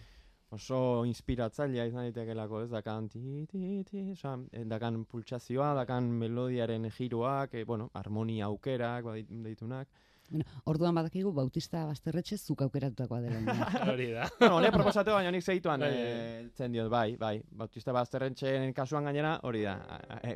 oso 0.56 1.04
inspiratzailea 1.06 1.86
izan 1.90 2.06
daitekelako, 2.06 2.62
ez, 2.64 2.70
dakan 2.72 3.10
ti, 3.10 3.46
ti, 3.52 3.84
ti, 3.84 4.12
oza, 4.12 4.38
eh, 4.54 4.64
dakan 4.64 5.04
pultsazioa, 5.06 5.74
dakan 5.76 6.10
melodiaren 6.12 6.90
giroak, 6.92 7.54
eh, 7.56 7.66
bueno, 7.66 7.90
harmonia 7.94 8.46
aukerak, 8.46 9.04
badit- 9.04 9.34
deitunak. 9.44 9.88
Bueno, 10.30 10.46
orduan 10.66 10.96
badakigu 10.98 11.32
Bautista 11.34 11.84
Basterretxe 11.86 12.38
zuk 12.38 12.64
aukeratutakoa 12.66 13.20
dela. 13.22 13.42
Hori 13.92 14.10
da. 14.12 14.26
bueno, 14.40 14.58
honek 14.58 14.74
proposatu 14.74 15.14
baina 15.14 15.32
nik 15.32 15.46
zeituan, 15.46 15.86
Bai, 15.86 15.92
eh, 15.94 16.48
zen 16.58 16.74
diot, 16.74 16.90
bai, 16.90 17.16
bai, 17.20 17.36
Bautista 17.52 17.94
Bazterrentxen 17.94 18.74
kasuan 18.74 19.06
gainera, 19.06 19.38
hori 19.44 19.62
da, 19.68 19.78
e, 20.24 20.36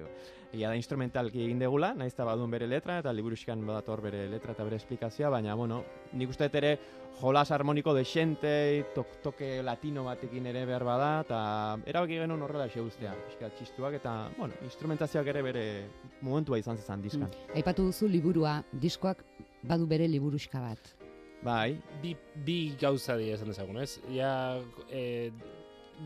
ia 0.59 0.69
da 0.69 0.77
instrumentalki 0.77 1.41
egin 1.45 1.59
degula, 1.61 1.93
naiz 1.97 2.13
eta 2.13 2.27
badun 2.27 2.51
bere 2.53 2.67
letra, 2.69 2.99
eta 3.01 3.13
liburuskan 3.13 3.65
badator 3.65 4.01
bere 4.05 4.27
letra 4.29 4.53
eta 4.53 4.65
bere 4.67 4.77
esplikazioa, 4.77 5.33
baina, 5.33 5.57
bueno, 5.57 5.81
nik 6.13 6.29
uste 6.29 6.49
dut 6.49 6.59
ere 6.61 6.73
jolas 7.19 7.49
harmoniko 7.51 7.93
desente, 7.97 8.53
tok, 8.95 9.17
toke 9.23 9.51
latino 9.65 10.05
batekin 10.05 10.45
ere 10.53 10.63
behar 10.69 10.85
bada, 10.85 11.09
eta 11.25 11.41
erabaki 11.89 12.21
genuen 12.21 12.45
horrela 12.45 12.69
xe 12.69 12.81
guztia, 12.85 13.15
pixka 13.25 13.49
txistuak, 13.57 13.97
eta, 13.99 14.15
bueno, 14.37 14.57
instrumentazioak 14.69 15.33
ere 15.33 15.43
bere 15.49 15.65
momentua 16.21 16.61
izan 16.61 16.77
zezan 16.77 17.01
diskan. 17.01 17.33
Aipatu 17.57 17.89
duzu 17.89 18.07
liburua, 18.07 18.59
diskoak 18.71 19.25
badu 19.63 19.87
bere 19.87 20.07
liburuska 20.07 20.61
bat. 20.61 20.95
Bai, 21.43 21.79
Bi, 22.01 22.15
bi 22.45 22.75
gauza 22.79 23.15
dira 23.17 23.37
esan 23.37 23.53
dezagun, 23.53 23.79
ez? 23.79 23.99
Ja, 24.11 24.59
eh, 24.91 25.31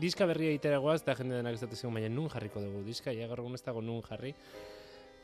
diska 0.00 0.26
berria 0.30 0.52
egitera 0.54 0.78
goaz, 0.78 1.00
eta 1.02 1.16
jende 1.18 1.40
denak 1.40 1.58
ez 1.58 1.60
dut 1.60 1.92
baina 1.92 2.08
nun 2.08 2.30
jarriko 2.30 2.60
dugu 2.62 2.84
diska, 2.86 3.12
ja 3.12 3.26
gaur 3.26 3.42
egun 3.42 3.54
ez 3.54 3.62
dago 3.62 3.82
nun 3.82 4.02
jarri. 4.02 4.34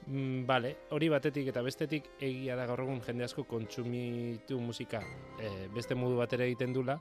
Mm, 0.07 0.47
vale, 0.49 0.77
hori 0.91 1.11
batetik 1.13 1.51
eta 1.53 1.63
bestetik 1.63 2.07
egia 2.21 2.57
da 2.57 2.67
gaur 2.67 2.81
egun 2.81 3.03
jende 3.05 3.25
asko 3.25 3.45
kontsumitu 3.45 4.59
musika 4.59 5.03
eh, 5.39 5.69
beste 5.75 5.95
modu 5.95 6.17
batera 6.17 6.47
egiten 6.49 6.73
dula, 6.73 6.97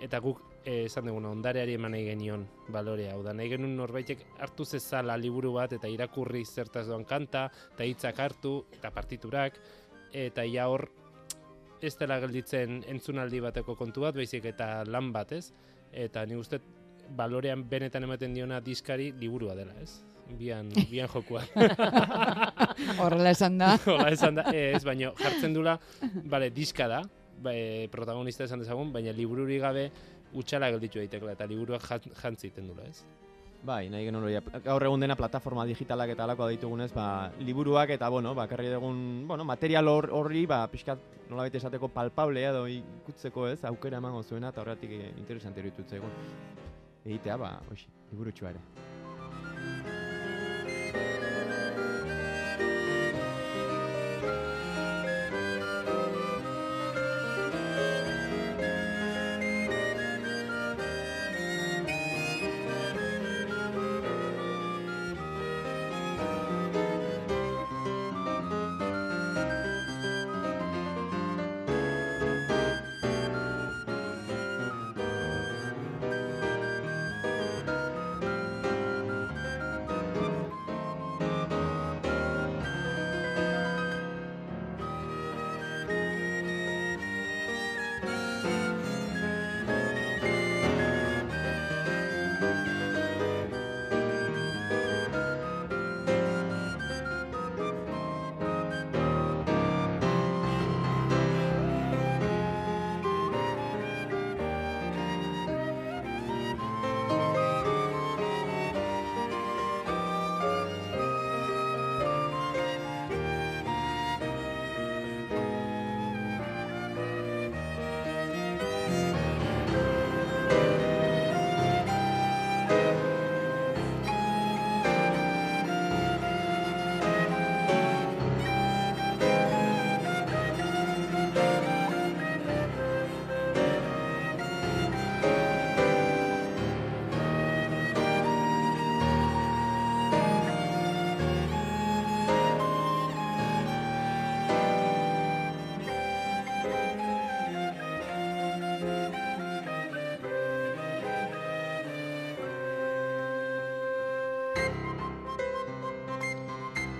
eta 0.00 0.18
guk 0.22 0.40
eh, 0.64 0.86
esan 0.86 1.10
duguna 1.10 1.30
ondareari 1.34 1.74
eman 1.74 1.92
nahi 1.92 2.06
genion 2.06 2.46
balorea. 2.72 3.12
Hau 3.14 3.22
da, 3.22 3.34
nahi 3.36 3.50
genuen 3.52 3.76
norbaitek 3.76 4.24
hartu 4.40 4.64
zezala 4.64 5.16
liburu 5.16 5.52
bat 5.58 5.74
eta 5.76 5.90
irakurri 5.90 6.44
zertaz 6.44 6.86
doan 6.88 7.04
kanta, 7.04 7.48
eta 7.74 7.84
hitzak 7.84 8.18
hartu, 8.24 8.54
eta 8.78 8.90
partiturak, 8.94 9.60
eta 10.12 10.44
ja 10.48 10.68
hor 10.68 10.88
ez 11.82 11.94
dela 11.98 12.18
gelditzen 12.20 12.82
entzunaldi 12.90 13.40
bateko 13.40 13.76
kontu 13.78 14.02
bat, 14.02 14.14
baizik 14.16 14.44
eta 14.50 14.82
lan 14.86 15.12
bat, 15.14 15.32
ez? 15.32 15.52
Eta 15.92 16.24
ni 16.26 16.34
uste 16.36 16.58
balorean 17.16 17.62
benetan 17.68 18.04
ematen 18.04 18.34
diona 18.34 18.60
diskari 18.60 19.12
liburua 19.20 19.54
dela, 19.54 19.72
ez? 19.80 20.00
Bian, 20.38 20.68
bian 20.90 21.08
jokua. 21.08 21.44
Horrela 23.00 23.30
esan 23.30 23.58
da. 23.60 23.76
Hola, 23.86 24.10
esan 24.12 24.36
da, 24.40 24.48
ez, 24.52 24.82
baino, 24.84 25.12
jartzen 25.18 25.54
dula, 25.56 25.78
bale, 26.28 26.50
diska 26.54 26.88
da, 26.90 27.02
ba, 27.42 27.54
eh, 27.54 27.86
protagonista 27.92 28.44
esan 28.44 28.60
dezagun, 28.64 28.92
baina 28.92 29.14
libururi 29.16 29.58
gabe 29.62 29.88
utxala 30.36 30.68
gelditu 30.74 31.00
daitekela, 31.00 31.32
eta 31.38 31.46
liburuak 31.48 31.86
jan- 31.88 32.12
jantzi 32.20 32.50
egiten 32.50 32.68
dula, 32.68 32.84
ez? 32.90 33.04
Bai, 33.58 33.88
nahi 33.90 34.04
genuen 34.06 34.22
hori, 34.22 34.36
gaur 34.64 34.84
egun 34.86 35.02
dena 35.02 35.16
plataforma 35.18 35.64
digitalak 35.66 36.12
eta 36.14 36.24
alakoa 36.24 36.46
ditugunez, 36.52 36.92
ba, 36.94 37.30
liburuak 37.42 37.90
eta, 37.90 38.08
bueno, 38.08 38.34
ba, 38.34 38.46
karri 38.48 38.70
dugun, 38.70 39.26
bueno, 39.26 39.44
material 39.44 39.88
hor- 39.90 40.10
horri, 40.14 40.44
ba, 40.46 40.60
pixkat, 40.70 41.02
nolabait 41.28 41.54
esateko 41.58 41.90
palpablea 41.92 42.52
edo 42.54 42.66
ikutzeko 42.70 43.48
ez, 43.50 43.58
aukera 43.68 43.98
emango 43.98 44.22
zuena, 44.22 44.54
eta 44.54 44.62
horretik 44.62 44.94
eh, 44.94 45.10
interesante 45.18 45.60
iruditu 45.60 45.88
zaigun. 45.90 46.14
Egitea, 47.04 47.36
ba, 47.36 47.56
hoxe, 47.68 47.90
liburutxua 48.12 48.54
ere. 48.54 48.62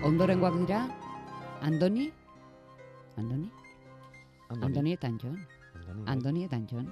Ondorengoak 0.09 0.55
dira, 0.65 0.89
Andoni, 1.61 2.09
Andoni, 3.15 3.45
Andoni. 4.49 4.65
Andoni 4.65 4.93
eta 4.97 5.05
Anjon, 5.05 5.37
Andoni. 5.77 6.05
Andoni 6.09 6.39
eta 6.49 6.55
Anjon. 6.57 6.87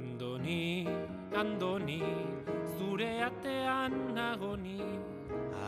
Andoni, 0.00 0.88
Andoni, 1.36 2.00
zure 2.78 3.10
atean 3.28 4.00
nagoni. 4.16 4.80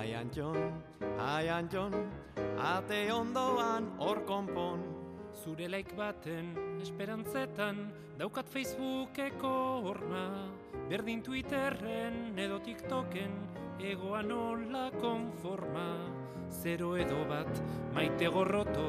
Ai 0.00 0.14
Antxon, 0.16 0.56
ai 1.20 1.52
Antxon, 1.52 1.92
ate 2.61 3.09
ondoan 3.12 3.88
hor 3.99 4.20
konpon. 4.29 4.83
Zure 5.33 5.68
laik 5.73 5.94
baten 5.96 6.53
esperantzetan 6.83 7.88
daukat 8.18 8.49
Facebookeko 8.53 9.53
horma. 9.87 10.27
Berdin 10.90 11.23
Twitterren 11.23 12.37
edo 12.38 12.59
TikToken 12.61 13.33
egoan 13.81 14.29
nola 14.29 14.90
konforma. 15.01 15.88
Zero 16.51 16.96
edo 16.99 17.25
bat 17.31 17.62
maite 17.94 18.29
gorroto 18.29 18.88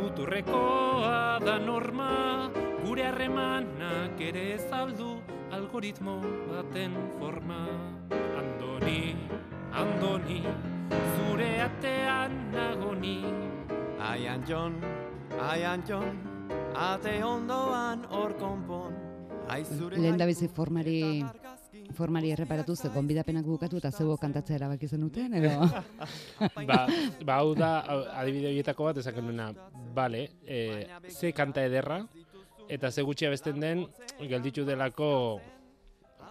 muturrekoa 0.00 1.38
da 1.44 1.58
norma. 1.58 2.50
Gure 2.82 3.06
harremanak 3.06 4.18
ere 4.18 4.48
ez 4.56 4.66
aldu 4.72 5.14
algoritmo 5.52 6.18
baten 6.50 6.96
forma. 7.20 7.62
Andoni, 8.40 9.14
Andoni, 9.70 10.71
zure 11.32 11.52
atean 11.64 12.32
nagoni. 12.52 13.18
Ai 14.04 14.26
Antxon, 14.28 14.74
ai 15.40 15.62
Antxon, 15.64 16.18
ate 16.76 17.14
ondoan 17.24 18.04
hor 18.12 18.34
konpon. 18.40 18.98
Lehen 19.96 20.18
da 20.20 20.26
bizi 20.28 20.48
formari, 20.48 21.24
formari 21.96 22.32
erreparatu 22.34 22.76
ze 22.76 22.90
gonbidapenak 22.92 23.48
bukatu 23.48 23.80
eta 23.80 23.90
zebo 23.90 24.16
kantatzea 24.20 24.58
erabaki 24.58 24.88
zenuten, 24.88 25.32
edo? 25.40 25.54
ba, 26.68 26.78
ba, 27.24 27.38
hau 27.38 27.54
da, 27.56 27.72
adibide 28.20 28.52
horietako 28.52 28.90
bat, 28.90 29.00
esaken 29.02 29.32
duena, 29.32 29.48
bale, 29.96 30.22
e, 30.44 30.60
ze 31.08 31.32
kanta 31.32 31.64
ederra, 31.68 32.02
eta 32.68 32.90
ze 32.90 33.04
gutxi 33.08 33.28
abesten 33.28 33.60
den, 33.60 33.86
gelditu 34.20 34.64
delako, 34.68 35.40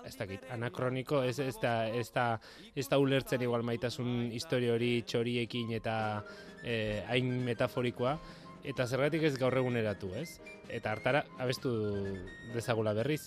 ez 0.06 0.16
dakit, 0.18 0.46
anakroniko, 0.52 1.22
ez, 1.24 1.38
ez, 1.40 1.56
da, 1.62 1.88
ez, 1.88 2.10
da, 2.14 2.26
ez 2.76 2.88
da 2.90 3.00
ulertzen 3.02 3.42
igual 3.42 3.64
maitasun 3.68 4.32
historia 4.34 4.74
hori 4.76 4.94
txoriekin 5.08 5.74
eta 5.78 5.96
e, 6.64 7.02
hain 7.10 7.32
metaforikoa, 7.46 8.18
eta 8.64 8.88
zergatik 8.88 9.26
ez 9.30 9.36
gaur 9.42 9.58
eguneratu, 9.58 10.12
ez? 10.18 10.40
Eta 10.70 10.94
hartara 10.94 11.26
abestu 11.42 11.72
dezagula 12.54 12.94
berriz. 12.98 13.24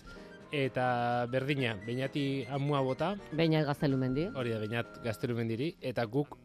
Eta 0.54 1.26
berdina, 1.32 1.74
bainati 1.82 2.44
amua 2.52 2.80
bota, 2.86 3.14
Baina 3.34 3.64
gaztelumendi. 3.66 4.28
Hori 4.38 4.52
da, 4.54 4.60
bainat 4.62 5.00
gaztelumendiri, 5.02 5.72
eta 5.82 6.04
guk 6.06 6.36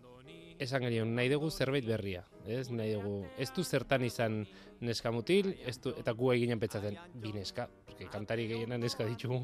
esan 0.60 0.84
genion, 0.84 1.14
nahi 1.16 1.30
dugu 1.32 1.50
zerbait 1.50 1.86
berria. 1.88 2.24
Ez, 2.48 2.68
nahi 2.74 2.96
dugu, 2.98 3.22
ez 3.40 3.48
du 3.56 3.64
zertan 3.64 4.04
izan 4.04 4.42
neska 4.84 5.12
mutil, 5.16 5.54
ez 5.68 5.78
du, 5.84 5.94
eta 6.00 6.14
gu 6.18 6.34
eginen 6.34 6.60
petzatzen, 6.60 6.98
bi 7.22 7.32
neska, 7.36 7.70
porque 7.86 8.10
kantari 8.12 8.48
gehiena 8.50 8.80
neska 8.82 9.08
ditugu, 9.08 9.44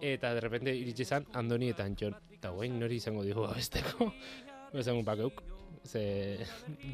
eta 0.00 0.34
de 0.34 0.40
repente 0.40 0.74
iritsi 0.76 1.02
izan 1.02 1.26
Andoni 1.32 1.70
eta 1.72 1.84
Antxon. 1.84 2.16
Eta 2.34 2.52
guain 2.52 2.78
nori 2.78 3.00
izango 3.00 3.24
digu 3.24 3.46
abesteko, 3.48 4.12
esan 4.80 5.04
bakeuk. 5.04 5.42
Ze, 5.84 6.38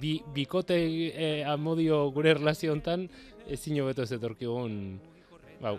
bi, 0.01 0.17
bikote 0.35 0.77
eh, 0.77 1.45
amodio 1.47 2.09
gure 2.11 2.35
relazio 2.35 2.73
hontan, 2.75 3.07
ezin 3.47 3.79
hobeto 3.83 4.03
ez 4.03 4.11
etorkigun, 4.17 4.75
bau, 5.63 5.77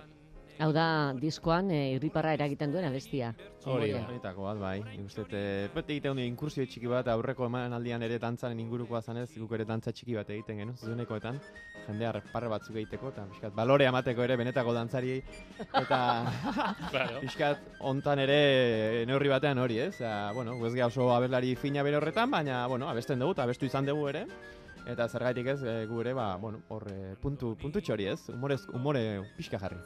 Hau 0.61 0.69
da, 0.75 1.13
diskoan 1.17 1.71
e, 1.73 1.77
irriparra 1.95 2.35
eragiten 2.35 2.69
duen 2.69 2.85
abestia. 2.85 3.31
hori. 3.65 3.87
Horietako 3.97 4.43
bat, 4.45 4.59
bai. 4.61 4.75
Nik 4.85 5.07
uste, 5.07 5.23
e, 5.33 5.69
beti 5.73 5.95
egiten 5.95 6.19
du 6.19 6.21
inkursio 6.21 6.67
txiki 6.69 6.89
bat, 6.91 7.07
aurreko 7.09 7.47
emanaldian 7.47 8.03
ere 8.05 8.19
dantzaren 8.21 8.59
ingurukoa 8.61 9.01
zanez, 9.01 9.31
guk 9.39 9.55
ere 9.57 9.65
dantza 9.65 9.91
txiki 9.91 10.13
bat 10.19 10.29
egiten 10.29 10.61
genuen, 10.61 10.77
zuzenekoetan, 10.77 11.39
jendea 11.87 12.11
parre 12.29 12.51
batzuk 12.53 12.77
egiteko, 12.77 13.09
eta 13.09 13.25
pixkat, 13.31 13.55
balore 13.57 13.87
amateko 13.89 14.21
ere 14.27 14.37
benetako 14.37 14.75
dantzariei, 14.77 15.23
eta 15.81 16.01
Claro. 16.93 17.23
pixkat, 17.25 17.65
hontan 17.79 18.21
ere 18.27 18.39
neurri 19.09 19.33
batean 19.33 19.57
hori, 19.65 19.79
ez? 19.87 19.95
Osea, 19.95 20.31
bueno, 20.37 20.59
ez 20.67 20.73
geha 20.77 20.91
oso 20.93 21.09
abeslari 21.15 21.55
fina 21.55 21.81
bere 21.81 21.97
horretan, 21.97 22.29
baina, 22.29 22.67
bueno, 22.67 22.89
abesten 22.89 23.17
dugu, 23.17 23.33
eta 23.33 23.49
abestu 23.49 23.65
izan 23.65 23.89
dugu 23.89 24.09
ere, 24.13 24.27
Eta 24.81 25.05
zergaitik 25.05 25.45
ez, 25.45 25.59
e, 25.61 25.73
gu 25.85 25.99
ere, 26.01 26.15
ba, 26.17 26.31
bueno, 26.41 26.63
hor, 26.73 26.87
puntu, 27.21 27.51
puntu 27.61 27.83
txori 27.85 28.07
ez, 28.09 28.17
humorez, 28.33 28.63
humore 28.73 29.03
pixka 29.37 29.59
jarri. 29.61 29.77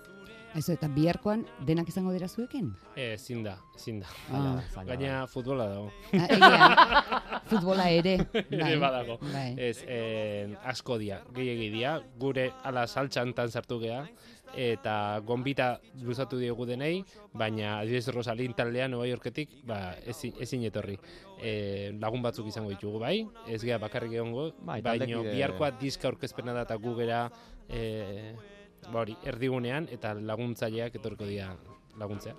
Ez 0.55 0.69
eta 0.71 0.87
biharkoan 0.87 1.41
denak 1.67 1.89
izango 1.91 2.13
dira 2.15 2.29
zuekin? 2.31 2.69
Eh, 2.95 3.13
ezin 3.17 3.41
da, 3.43 3.57
ezin 3.75 3.97
da. 3.99 4.07
Ah. 4.31 4.61
Gaina 4.87 5.25
futbola 5.27 5.65
dago. 5.67 5.89
ah, 6.15 6.29
egia, 6.31 7.41
futbola 7.49 7.89
ere. 7.91 8.13
Ere 8.45 8.77
badago. 8.79 9.17
Bai. 9.33 9.49
Ez, 9.59 9.81
eh, 9.83 10.55
asko 10.63 10.95
dia, 11.01 11.19
gehiagi 11.35 11.67
dia, 11.73 11.97
gure 12.17 12.47
ala 12.63 12.85
saltxantan 12.87 13.51
sartu 13.51 13.81
gea, 13.83 14.05
eta 14.55 15.19
gonbita 15.27 15.81
luzatu 16.07 16.39
diogu 16.39 16.63
denei, 16.69 17.03
baina 17.35 17.81
adibidez 17.81 18.07
Rosalin 18.15 18.55
taldean 18.55 18.95
Nueva 18.95 19.09
Yorketik, 19.11 19.57
ba, 19.67 19.81
ezin, 20.07 20.39
ezin 20.39 20.63
etorri. 20.71 20.95
E, 21.43 21.91
lagun 21.99 22.23
batzuk 22.23 22.47
izango 22.47 22.71
ditugu 22.71 23.03
bai, 23.03 23.25
ez 23.51 23.59
gea 23.59 23.75
bakarrik 23.83 24.15
egongo, 24.15 24.53
Bai, 24.63 24.79
taldekide- 24.81 25.35
biharkoa 25.35 25.73
diska 25.83 26.07
aurkezpena 26.07 26.55
da 26.55 26.63
eta 26.63 26.79
gu 26.79 26.95
gera 26.95 27.25
e, 27.67 28.31
ba 28.91 29.01
hori, 29.01 29.15
erdigunean 29.23 29.87
eta 29.91 30.13
laguntzaileak 30.13 30.95
etorko 30.99 31.25
dira 31.25 31.55
laguntzea. 31.97 32.35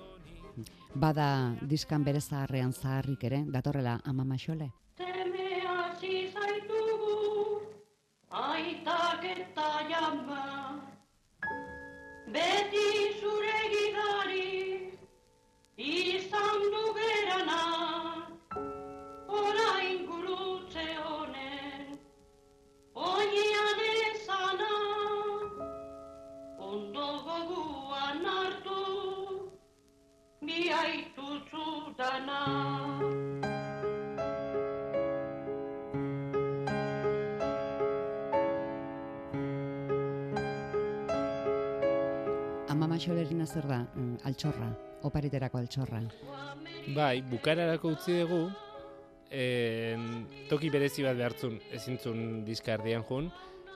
Bada 0.94 1.54
diskan 1.60 2.04
bere 2.04 2.20
zaharrean 2.20 2.72
zaharrik 2.72 3.24
ere, 3.28 3.42
datorrela 3.52 4.00
amama 4.04 4.38
xole. 4.40 4.70
Teme 4.96 5.60
hasi 5.68 6.30
zaitugu, 6.32 7.60
aitak 8.30 9.24
eta 9.34 9.68
jama. 9.90 10.44
Beti 12.32 12.86
zure 13.20 13.65
Amama 43.06 43.22
xolerina 43.22 43.46
zer 43.46 43.66
da, 43.68 43.86
mm, 43.94 44.16
altxorra, 44.26 44.66
opariterako 45.06 45.58
altxorra. 45.58 46.00
Bai, 46.94 47.22
bukararako 47.22 47.92
utzi 47.94 48.16
dugu, 48.18 48.50
en, 49.30 50.26
toki 50.50 50.70
berezi 50.70 51.04
bat 51.06 51.16
behartzun 51.16 51.60
ezintzun 51.70 52.44
diska 52.44 52.74
erdian 52.74 53.04
jun, 53.06 53.30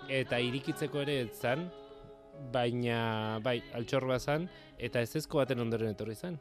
eta 0.09 0.40
irikitzeko 0.40 1.03
ere 1.05 1.21
ez 1.21 1.31
zan, 1.38 1.69
baina, 2.53 3.38
bai, 3.45 3.61
altxor 3.73 4.09
bat 4.11 4.21
zan, 4.21 4.49
eta 4.79 5.01
ez 5.01 5.14
ezko 5.14 5.38
baten 5.38 5.61
ondoren 5.61 5.95
etorri 5.95 6.16
zan. 6.16 6.40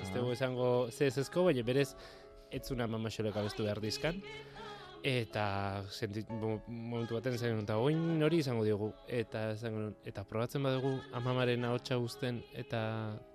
Ez 0.00 0.10
dugu 0.10 0.32
esango 0.32 0.90
ze 0.90 1.06
ez 1.06 1.18
ezko, 1.18 1.44
baina 1.44 1.62
berez, 1.62 1.94
ez 2.50 2.64
zuna 2.66 2.88
mamaxolek 2.90 3.36
abestu 3.36 3.62
behar 3.62 3.80
dizkan, 3.80 4.22
eta 5.04 5.84
sentit, 5.92 6.30
mo- 6.32 6.62
momentu 6.66 7.18
baten 7.18 7.36
zen 7.36 7.58
eta 7.60 7.76
oin 7.76 8.22
hori 8.24 8.38
izango 8.40 8.64
diogu 8.64 8.88
eta 9.06 9.50
nuen, 9.68 9.90
eta 10.08 10.24
probatzen 10.24 10.62
badugu 10.64 10.94
amamaren 11.12 11.64
ahotsa 11.68 11.98
guzten 12.00 12.40
eta 12.54 12.80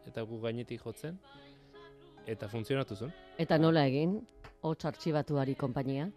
eta 0.09 0.23
gu 0.25 0.41
gainetik 0.41 0.81
jotzen 0.81 1.19
eta 2.25 2.49
funtzionatu 2.49 2.95
zuen. 2.95 3.13
Eta 3.37 3.57
nola 3.57 3.85
egin, 3.85 4.17
hots 4.61 4.85
artxibatuari 4.85 5.55
konpainia? 5.55 6.09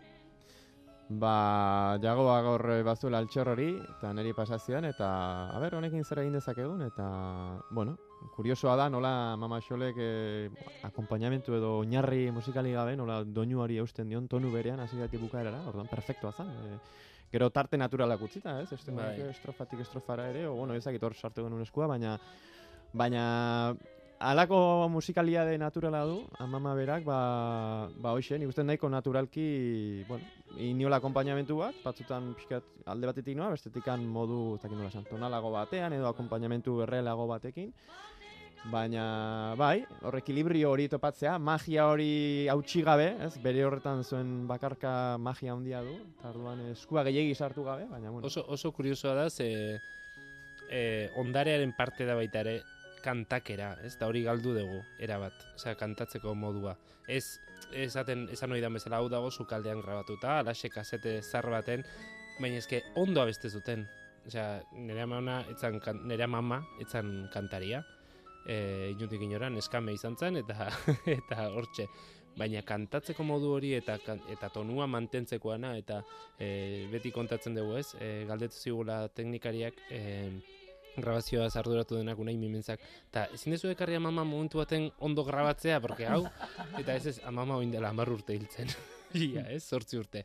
Ba, 1.20 1.98
jagoa 2.00 2.40
gaur 2.44 2.64
eh, 2.72 2.82
bazuela 2.86 3.20
altxor 3.20 3.52
hori, 3.52 3.68
eta 3.76 4.12
niri 4.16 4.32
pasazioan, 4.36 4.86
eta, 4.88 5.08
a 5.52 5.58
ber, 5.60 5.76
honekin 5.76 6.04
zer 6.04 6.22
egin 6.22 6.38
dezakegun, 6.38 6.82
eta, 6.86 7.06
bueno, 7.70 7.98
kuriosoa 8.36 8.76
da, 8.76 8.88
nola 8.90 9.36
mama 9.36 9.60
xolek 9.60 9.96
eh, 9.98 10.50
akompainamentu 10.88 11.56
edo 11.56 11.78
oinarri 11.80 12.30
musikali 12.30 12.72
gabe, 12.72 12.96
nola 12.96 13.22
doinuari 13.24 13.78
eusten 13.82 14.08
dion 14.08 14.28
tonu 14.28 14.52
berean, 14.52 14.80
hasi 14.80 14.98
gati 15.00 15.20
bukaerara, 15.20 15.62
orduan, 15.68 15.90
perfektua 15.90 16.32
zen. 16.32 16.50
E, 16.50 16.78
gero 17.32 17.48
tarte 17.50 17.78
naturalak 17.80 18.22
utzita, 18.22 18.60
ez? 18.60 18.72
Este 18.72 18.92
Bai. 18.92 19.16
estrofatik 19.30 19.80
estrofara 19.80 20.28
ere, 20.30 20.46
o, 20.46 20.54
bueno, 20.54 20.74
ezakit 20.74 21.02
hor 21.02 21.14
sartu 21.14 21.44
genuen 21.46 21.64
eskua, 21.64 21.88
baina, 21.88 22.18
baina, 22.92 23.24
Alako 24.22 24.86
musikalia 24.88 25.42
de 25.44 25.56
naturala 25.58 26.04
du, 26.06 26.20
amama 26.38 26.76
berak, 26.78 27.02
ba, 27.02 27.88
ba 27.98 28.12
hoxe, 28.14 28.36
nik 28.38 28.52
uste 28.52 28.62
nahiko 28.62 28.86
naturalki, 28.86 30.04
bueno, 30.06 30.28
iniola 30.62 31.00
akompainamentu 31.02 31.56
bat, 31.58 31.74
batzutan 31.82 32.28
pixkat 32.38 32.86
alde 32.86 33.10
batetik 33.10 33.34
noa, 33.34 33.50
bestetikan 33.50 34.04
modu, 34.06 34.54
ez 34.54 34.62
dakit 34.62 34.78
nola 34.78 34.92
esan, 34.92 35.08
tonalago 35.10 35.50
batean, 35.50 35.96
edo 35.98 36.06
akompainamentu 36.12 36.76
errelago 36.86 37.26
batekin, 37.32 37.72
baina, 38.70 39.54
bai, 39.58 39.82
hor 40.06 40.16
ekilibrio 40.20 40.70
hori 40.70 40.86
topatzea, 40.90 41.34
magia 41.42 41.86
hori 41.90 42.46
hautsi 42.52 42.82
gabe, 42.86 43.08
ez, 43.26 43.32
bere 43.42 43.64
horretan 43.66 44.04
zuen 44.04 44.46
bakarka 44.46 45.18
magia 45.18 45.56
handia 45.56 45.82
du, 45.82 45.96
eta 46.18 46.30
orduan 46.30 46.62
eskua 46.70 47.02
gehiegi 47.08 47.34
sartu 47.34 47.64
gabe, 47.66 47.88
baina, 47.90 48.10
bueno, 48.10 48.26
Oso, 48.26 48.44
oso 48.48 48.70
kuriosoa 48.72 49.14
da, 49.18 49.28
ze 49.30 49.80
e, 50.70 51.10
ondarearen 51.18 51.74
parte 51.76 52.06
da 52.06 52.14
baita 52.14 52.44
ere 52.44 52.60
kantakera, 53.02 53.72
ez 53.82 53.96
da 53.98 54.06
hori 54.06 54.22
galdu 54.22 54.54
dugu, 54.54 54.82
erabat, 55.02 55.42
osea, 55.56 55.74
kantatzeko 55.74 56.36
modua. 56.38 56.76
Ez, 57.10 57.40
esaten, 57.74 58.28
esan 58.30 58.54
hori 58.54 58.62
da 58.62 58.70
bezala 58.70 59.02
hau 59.02 59.08
dago 59.10 59.30
sukaldean 59.30 59.82
grabatuta, 59.82 60.38
alaxe 60.38 60.70
kasete 60.70 61.18
zar 61.22 61.50
baten, 61.50 61.82
baina 62.38 62.62
eske 62.62 62.84
ondo 62.94 63.24
abeste 63.24 63.50
zuten. 63.50 63.88
Osea, 64.22 64.62
nire 64.78 65.02
amana, 65.02 65.40
etzan, 65.50 65.80
nire 66.06 66.28
mama, 66.30 66.60
etzan 66.78 67.26
kantaria, 67.34 67.82
e, 68.46 68.90
inundik 68.94 69.22
inoran, 69.22 69.56
eskame 69.60 69.94
izan 69.96 70.16
zen, 70.16 70.40
eta, 70.42 70.68
eta 71.18 71.48
hortxe. 71.52 71.88
Baina 72.32 72.62
kantatzeko 72.64 73.26
modu 73.28 73.50
hori 73.52 73.74
eta 73.76 73.98
eta 74.32 74.48
tonua 74.54 74.86
mantentzekoana 74.88 75.74
eta 75.76 75.98
e, 76.40 76.88
beti 76.92 77.12
kontatzen 77.12 77.58
dugu 77.58 77.76
ez, 77.76 77.90
e, 78.00 78.24
galdetu 78.28 78.56
zigula 78.56 79.02
teknikariak 79.12 79.82
e, 79.92 80.00
grabazioa 80.96 81.48
zarduratu 81.50 81.96
denak 81.96 82.18
unai 82.20 82.36
mimentzak. 82.36 82.80
Eta 83.10 83.26
ezin 83.36 83.56
dezu 83.56 83.70
ekarri 83.72 83.96
amama 83.96 84.24
momentu 84.24 84.60
baten 84.60 84.90
ondo 85.00 85.24
grabatzea, 85.24 85.80
porque 85.80 86.06
hau, 86.06 86.24
eta 86.80 86.96
ez 86.96 87.06
ez, 87.06 87.18
amama 87.28 87.56
oin 87.56 87.70
dela 87.72 87.92
amar 87.92 88.10
urte 88.12 88.36
hiltzen. 88.36 88.72
Ia, 89.26 89.44
ez, 89.52 89.62
sortzi 89.68 89.98
urte. 90.00 90.24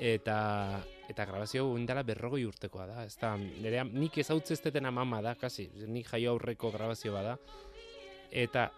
Eta, 0.00 0.80
eta 1.12 1.26
grabazio 1.28 1.66
oin 1.68 1.84
dela 1.84 2.02
berrogoi 2.08 2.46
urtekoa 2.48 2.86
da. 2.88 3.02
Ez 3.04 3.18
da, 3.20 3.34
nire, 3.36 3.82
nik 3.84 4.16
ezautze 4.22 4.56
ez 4.56 4.62
deten 4.64 4.88
amama 4.88 5.20
da, 5.20 5.34
kasi, 5.36 5.66
nik 5.86 6.08
jaio 6.08 6.32
aurreko 6.32 6.70
grabazio 6.72 7.12
bada. 7.12 7.36
Eta 8.30 8.70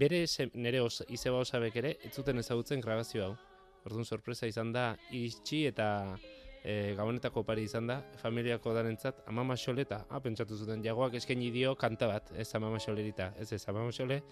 bere 0.00 0.26
se, 0.26 0.48
nire 0.54 0.80
os, 0.82 1.04
izeba 1.14 1.44
osabek 1.44 1.78
ere, 1.78 1.94
ez 2.02 2.12
zuten 2.12 2.42
ezagutzen 2.42 2.82
grabazio 2.82 3.24
hau. 3.28 3.36
Orduan 3.86 4.04
sorpresa 4.04 4.50
izan 4.50 4.74
da, 4.74 4.90
iritsi 5.14 5.62
eta 5.70 5.88
e, 6.64 6.94
gabonetako 6.98 7.44
pari 7.46 7.64
izan 7.68 7.86
da, 7.86 8.00
familiako 8.20 8.74
darentzat, 8.74 9.22
amama 9.30 9.56
xoleta, 9.56 10.02
ah, 10.10 10.20
pentsatu 10.24 10.58
zuten, 10.58 10.82
jagoak 10.84 11.14
eskaini 11.20 11.52
dio 11.54 11.76
kanta 11.78 12.10
bat, 12.10 12.32
ez 12.36 12.50
amama 12.58 12.82
xolerita, 12.82 13.32
ez 13.38 13.52
ez, 13.52 13.62
amama 13.70 13.94
xole, 13.94 14.22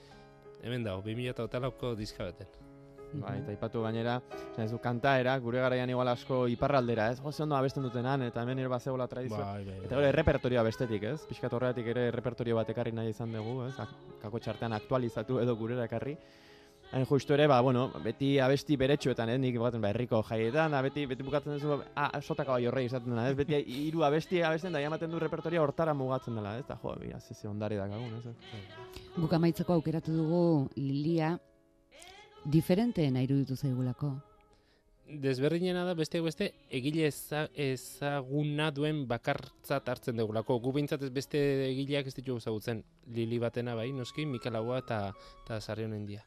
hemen 0.65 0.85
dago, 0.85 1.07
2008ko 1.07 1.95
diska 1.95 2.27
baten. 2.27 2.76
Bai, 3.13 3.39
eta 3.39 3.53
ipatu 3.55 3.81
gainera, 3.83 4.21
ez 4.59 4.71
du 4.71 4.79
kantaera, 4.83 5.39
gure 5.41 5.61
garaian 5.63 5.89
igual 5.89 6.09
asko 6.09 6.47
iparraldera, 6.53 7.11
ez? 7.13 7.21
Jose 7.21 7.43
ondo 7.45 7.57
abesten 7.57 7.83
dutenan, 7.87 8.23
eta 8.27 8.43
hemen 8.43 8.59
ere 8.59 8.69
bazegola 8.69 9.07
tradizio. 9.09 9.39
Bai, 9.39 9.65
bai, 9.65 9.77
Eta 9.85 9.95
gero 9.95 10.07
errepertorioa 10.09 10.63
bestetik, 10.67 11.03
ez? 11.15 11.21
Piskat 11.29 11.53
horregatik 11.53 11.87
ere 11.95 12.09
errepertorio 12.11 12.57
bat 12.59 12.69
ekarri 12.75 12.93
nahi 12.93 13.15
izan 13.15 13.33
dugu, 13.33 13.63
ez? 13.69 13.79
Ak- 13.81 13.95
Kako 14.23 14.39
txartean 14.43 14.73
aktualizatu 14.77 15.39
edo 15.41 15.57
gurera 15.57 15.85
ekarri. 15.87 16.17
Hain 16.93 17.05
justu 17.07 17.35
ere, 17.35 17.47
ba, 17.51 17.61
bueno, 17.61 17.89
beti 18.05 18.39
abesti 18.39 18.77
beretsuetan, 18.79 19.29
eh? 19.31 19.39
nik 19.39 19.57
baten, 19.59 19.81
ba, 19.83 19.89
herriko 19.91 20.21
jaietan, 20.23 20.71
da, 20.71 20.83
beti, 20.83 21.07
beti 21.07 21.23
bukatzen 21.27 21.57
duzu, 21.57 21.81
ah, 21.97 22.21
sotaka 22.21 22.53
bai 22.53 22.67
horrei 22.67 22.85
izaten 22.87 23.11
dela, 23.11 23.25
ez? 23.31 23.35
Beti 23.37 23.55
hiru 23.89 24.05
abesti 24.07 24.43
abesten 24.43 24.73
da, 24.73 24.79
jamaten 24.81 25.11
du 25.11 25.19
repertorioa 25.19 25.65
hortara 25.65 25.95
mugatzen 25.95 26.37
dela, 26.39 26.59
ez? 26.59 26.67
Da, 26.69 26.77
jo, 26.83 26.95
bia, 27.01 27.19
zeze 27.19 27.49
ondare 27.49 27.77
dakagun, 27.77 28.15
ez? 28.21 28.37
Guk 29.17 29.33
amaitzeko 29.33 29.73
aukeratu 29.81 30.15
dugu 30.15 30.69
Lilia 30.77 31.39
diferenteena 32.47 33.23
iruditu 33.23 33.57
zaigulako. 33.57 34.15
Desberdinena 35.07 35.85
da 35.87 35.95
besteak 35.95 36.25
beste 36.27 36.49
egile 36.75 37.05
eza, 37.07 37.45
ezaguna 37.55 38.73
duen 38.75 39.05
bakartzat 39.07 39.89
hartzen 39.93 40.19
dugulako. 40.19 40.59
Gu 40.65 40.73
behintzat 40.75 41.05
ez 41.07 41.13
beste 41.15 41.39
egileak 41.69 42.11
ez 42.11 42.15
ditugu 42.17 42.43
ezagutzen. 42.43 42.83
Lili 43.15 43.39
batena 43.39 43.77
bai, 43.79 43.93
noski, 43.95 44.27
Mikel 44.27 44.59
Agua 44.59 44.81
eta, 44.83 45.01
eta 45.45 45.61
Sarri 45.61 45.87
honen 45.87 46.09
dia. 46.09 46.25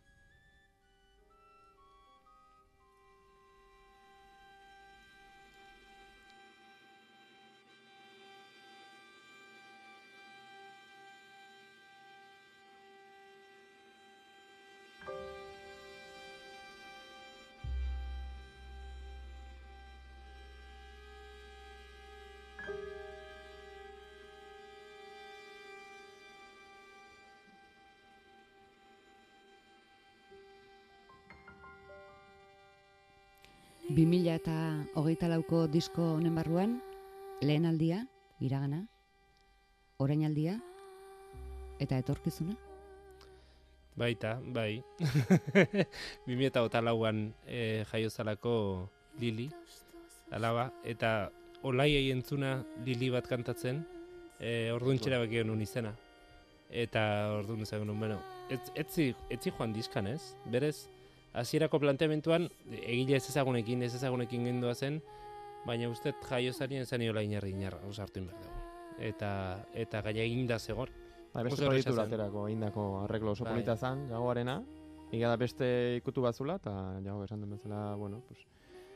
2000 34.29 34.35
eta 34.35 34.85
hogeita 34.93 35.27
lauko 35.27 35.65
disko 35.67 36.03
honen 36.15 36.35
barruan, 36.35 36.75
lehen 37.41 37.65
aldia, 37.65 38.03
iragana, 38.39 38.83
orainaldia, 39.97 40.59
eta 41.79 41.97
etorkizuna. 41.97 42.53
Baita, 43.97 44.37
bai. 44.53 44.83
2008 46.29 46.83
lauan 46.85 47.33
e, 47.47 47.83
jaiozalako 47.89 48.53
Lili, 49.19 49.49
alaba, 50.31 50.69
eta 50.83 51.31
olaiei 51.63 52.11
entzuna 52.13 52.59
Lili 52.85 53.09
bat 53.09 53.27
kantatzen, 53.27 53.81
e, 54.39 54.69
orduan 54.71 55.01
txera 55.01 55.19
baki 55.23 55.41
genuen 55.41 55.65
izena. 55.65 55.95
Eta 56.69 57.01
orduan 57.39 57.65
ezagun 57.65 57.89
nuen, 57.89 58.05
bueno, 58.05 58.21
etzi, 58.77 59.09
etzi 59.33 59.49
joan 59.57 59.73
diskan 59.73 60.07
ez, 60.07 60.35
berez, 60.45 60.85
hasierako 61.33 61.79
planteamentuan, 61.79 62.49
egile 62.81 63.17
ez 63.17 63.27
ezagunekin, 63.29 63.83
ez 63.83 63.93
ezagunekin 63.95 64.47
gendua 64.49 64.73
zen, 64.75 65.01
baina 65.65 65.89
uste 65.89 66.13
jaiozarien 66.29 66.85
zen 66.85 67.03
iola 67.05 67.23
inarri 67.25 67.53
inarra, 67.55 67.81
osartu 67.87 68.23
behar 68.25 68.41
dugu. 68.41 68.65
Eta, 69.09 69.31
eta 69.73 70.01
gaia 70.09 70.25
eginda 70.25 70.59
zegor. 70.59 70.91
Bai, 71.33 71.43
beste 71.45 71.65
proiektu 71.65 71.95
laterako 71.95 72.47
indako 72.49 72.85
arreglo 73.03 73.35
oso 73.35 73.45
Bai. 73.45 73.53
polita 73.53 73.77
zan, 73.77 74.07
jagoarena. 74.09 74.59
Iga 75.13 75.29
da 75.31 75.37
beste 75.41 75.67
ikutu 75.97 76.21
batzula, 76.21 76.59
eta 76.61 76.73
jago 77.05 77.23
esan 77.25 77.41
den 77.41 77.57
bezala, 77.57 77.95
bueno, 77.95 78.21
pues, 78.27 78.45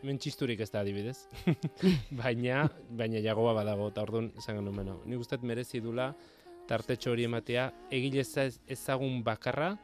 Hemen 0.03 0.17
txisturik 0.19 0.59
ez 0.59 0.67
da 0.67 0.81
adibidez. 0.83 1.29
baina, 2.21 2.65
baina 2.91 3.21
jagoa 3.23 3.53
badago, 3.55 3.87
eta 3.93 4.03
orduan 4.03 4.33
esan 4.35 4.57
genuen 4.59 4.81
beno. 4.81 4.97
Nik 5.07 5.21
uste 5.23 5.37
dut 5.39 5.47
merezi 5.47 5.79
dula 5.79 6.09
tartetxo 6.67 7.13
hori 7.13 7.23
ematea, 7.23 7.69
egile 7.95 8.19
ez 8.19 8.59
ezagun 8.75 9.21
bakarra, 9.23 9.77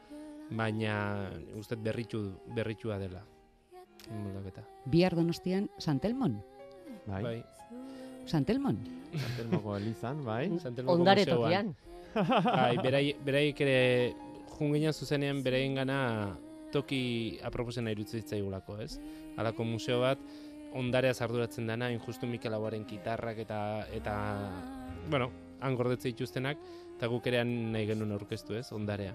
baina 0.50 1.30
uste 1.56 1.76
berritu, 1.76 2.32
berritua 2.54 2.98
dela. 2.98 3.22
Moldaketa. 4.10 4.64
Bihar 4.86 5.14
donostian, 5.14 5.68
Santelmon. 5.78 6.40
bai, 7.06 7.22
Bai. 7.22 7.44
Santelmon. 8.26 8.78
Santelmoko 9.14 9.76
elizan, 9.76 10.24
bai. 10.24 10.48
Santelmoko 10.58 10.98
Ondare 10.98 11.24
museoan. 11.26 11.42
tokian. 11.42 11.76
Bai, 12.44 12.76
berai, 12.82 13.04
beraiek 13.24 13.60
ere 13.60 14.14
junginan 14.58 14.92
zuzenean 14.92 15.42
beraien 15.42 15.74
gana 15.78 16.36
toki 16.72 17.38
aproposena 17.46 17.90
irutzen 17.90 18.20
zitzaigulako, 18.22 18.78
ez? 18.82 18.98
Halako 19.38 19.64
museo 19.64 20.00
bat, 20.02 20.18
ondarea 20.74 21.14
arduratzen 21.20 21.66
dana, 21.66 21.90
injustu 21.90 22.26
Mikel 22.26 22.54
Aguaren 22.54 22.84
gitarrak 22.86 23.38
eta, 23.38 23.86
eta 23.94 24.14
bueno, 25.10 25.30
han 25.60 25.74
gordetze 25.76 26.08
dituztenak, 26.12 26.58
eta 26.96 27.06
guk 27.10 27.26
ere 27.26 27.44
nahi 27.44 27.86
genuen 27.86 28.12
aurkeztu, 28.12 28.54
ez, 28.54 28.70
ondarea. 28.72 29.14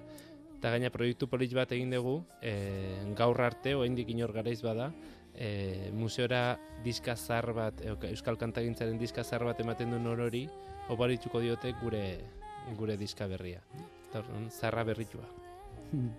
Eta 0.57 0.71
gaina 0.73 0.89
proiektu 0.89 1.27
polit 1.29 1.53
bat 1.53 1.71
egin 1.75 1.91
dugu, 1.93 2.23
e, 2.41 3.03
gaur 3.15 3.41
arte, 3.41 3.75
oraindik 3.75 4.09
inor 4.09 4.33
garaiz 4.33 4.61
bada, 4.63 4.91
e, 5.35 5.91
museora 5.93 6.57
diska 6.83 7.15
zahar 7.15 7.51
bat, 7.53 7.81
e, 7.81 7.93
Euskal 8.09 8.37
Kantagintzaren 8.37 8.97
diska 8.97 9.23
zahar 9.23 9.45
bat 9.51 9.59
ematen 9.59 9.91
duen 9.91 10.07
orori, 10.07 10.47
obarituko 10.89 11.41
diote 11.41 11.73
gure 11.81 12.05
gure 12.77 12.97
diska 12.97 13.27
berria. 13.27 13.61
Eta 14.09 14.23
zarra 14.49 14.83
berritua. 14.83 15.25
Hmm. 15.91 16.09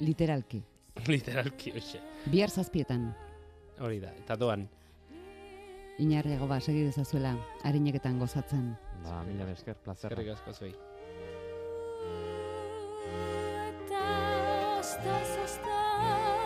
Literalki. 0.00 0.62
Literalki, 1.12 1.72
hoxe. 1.74 2.00
Bihar 2.26 2.50
zazpietan, 2.50 3.14
Hori 3.78 4.00
da, 4.02 4.10
eta 4.10 4.36
doan. 4.36 4.68
inarriago 5.98 6.46
ba, 6.46 6.60
segi 6.60 6.84
dezazuela, 6.84 7.36
harineketan 7.64 8.18
gozatzen. 8.18 8.76
Ba, 9.04 9.22
mila 9.26 9.50
esker, 9.50 9.74
plazerra. 9.82 10.14
Eskerrik 10.14 10.34
asko 10.36 10.52
zuei. 10.52 10.74
Eta 15.00 16.37